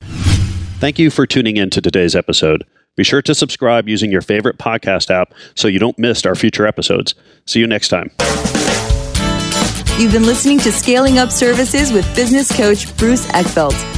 Thank 0.81 0.99
you 0.99 1.09
for 1.11 1.25
tuning 1.25 1.57
in 1.57 1.71
to 1.71 1.81
today's 1.81 2.16
episode. 2.16 2.64
Be 2.97 3.05
sure 3.05 3.23
to 3.23 3.33
subscribe 3.33 3.88
using 3.88 4.11
your 4.11 4.23
favorite 4.23 4.59
podcast 4.59 5.09
app 5.09 5.35
so 5.55 5.68
you 5.68 5.79
don't 5.79 5.97
miss 6.01 6.27
our 6.27 6.35
future 6.35 6.66
episodes. 6.66 7.14
See 7.47 7.61
you 7.61 7.68
next 7.68 7.90
time. 7.90 8.11
You've 9.97 10.11
been 10.11 10.27
listening 10.27 10.59
to 10.59 10.73
Scaling 10.73 11.18
Up 11.18 11.31
Services 11.31 11.92
with 11.92 12.12
business 12.16 12.51
coach 12.51 12.92
Bruce 12.97 13.25
Eckfeldt. 13.29 13.97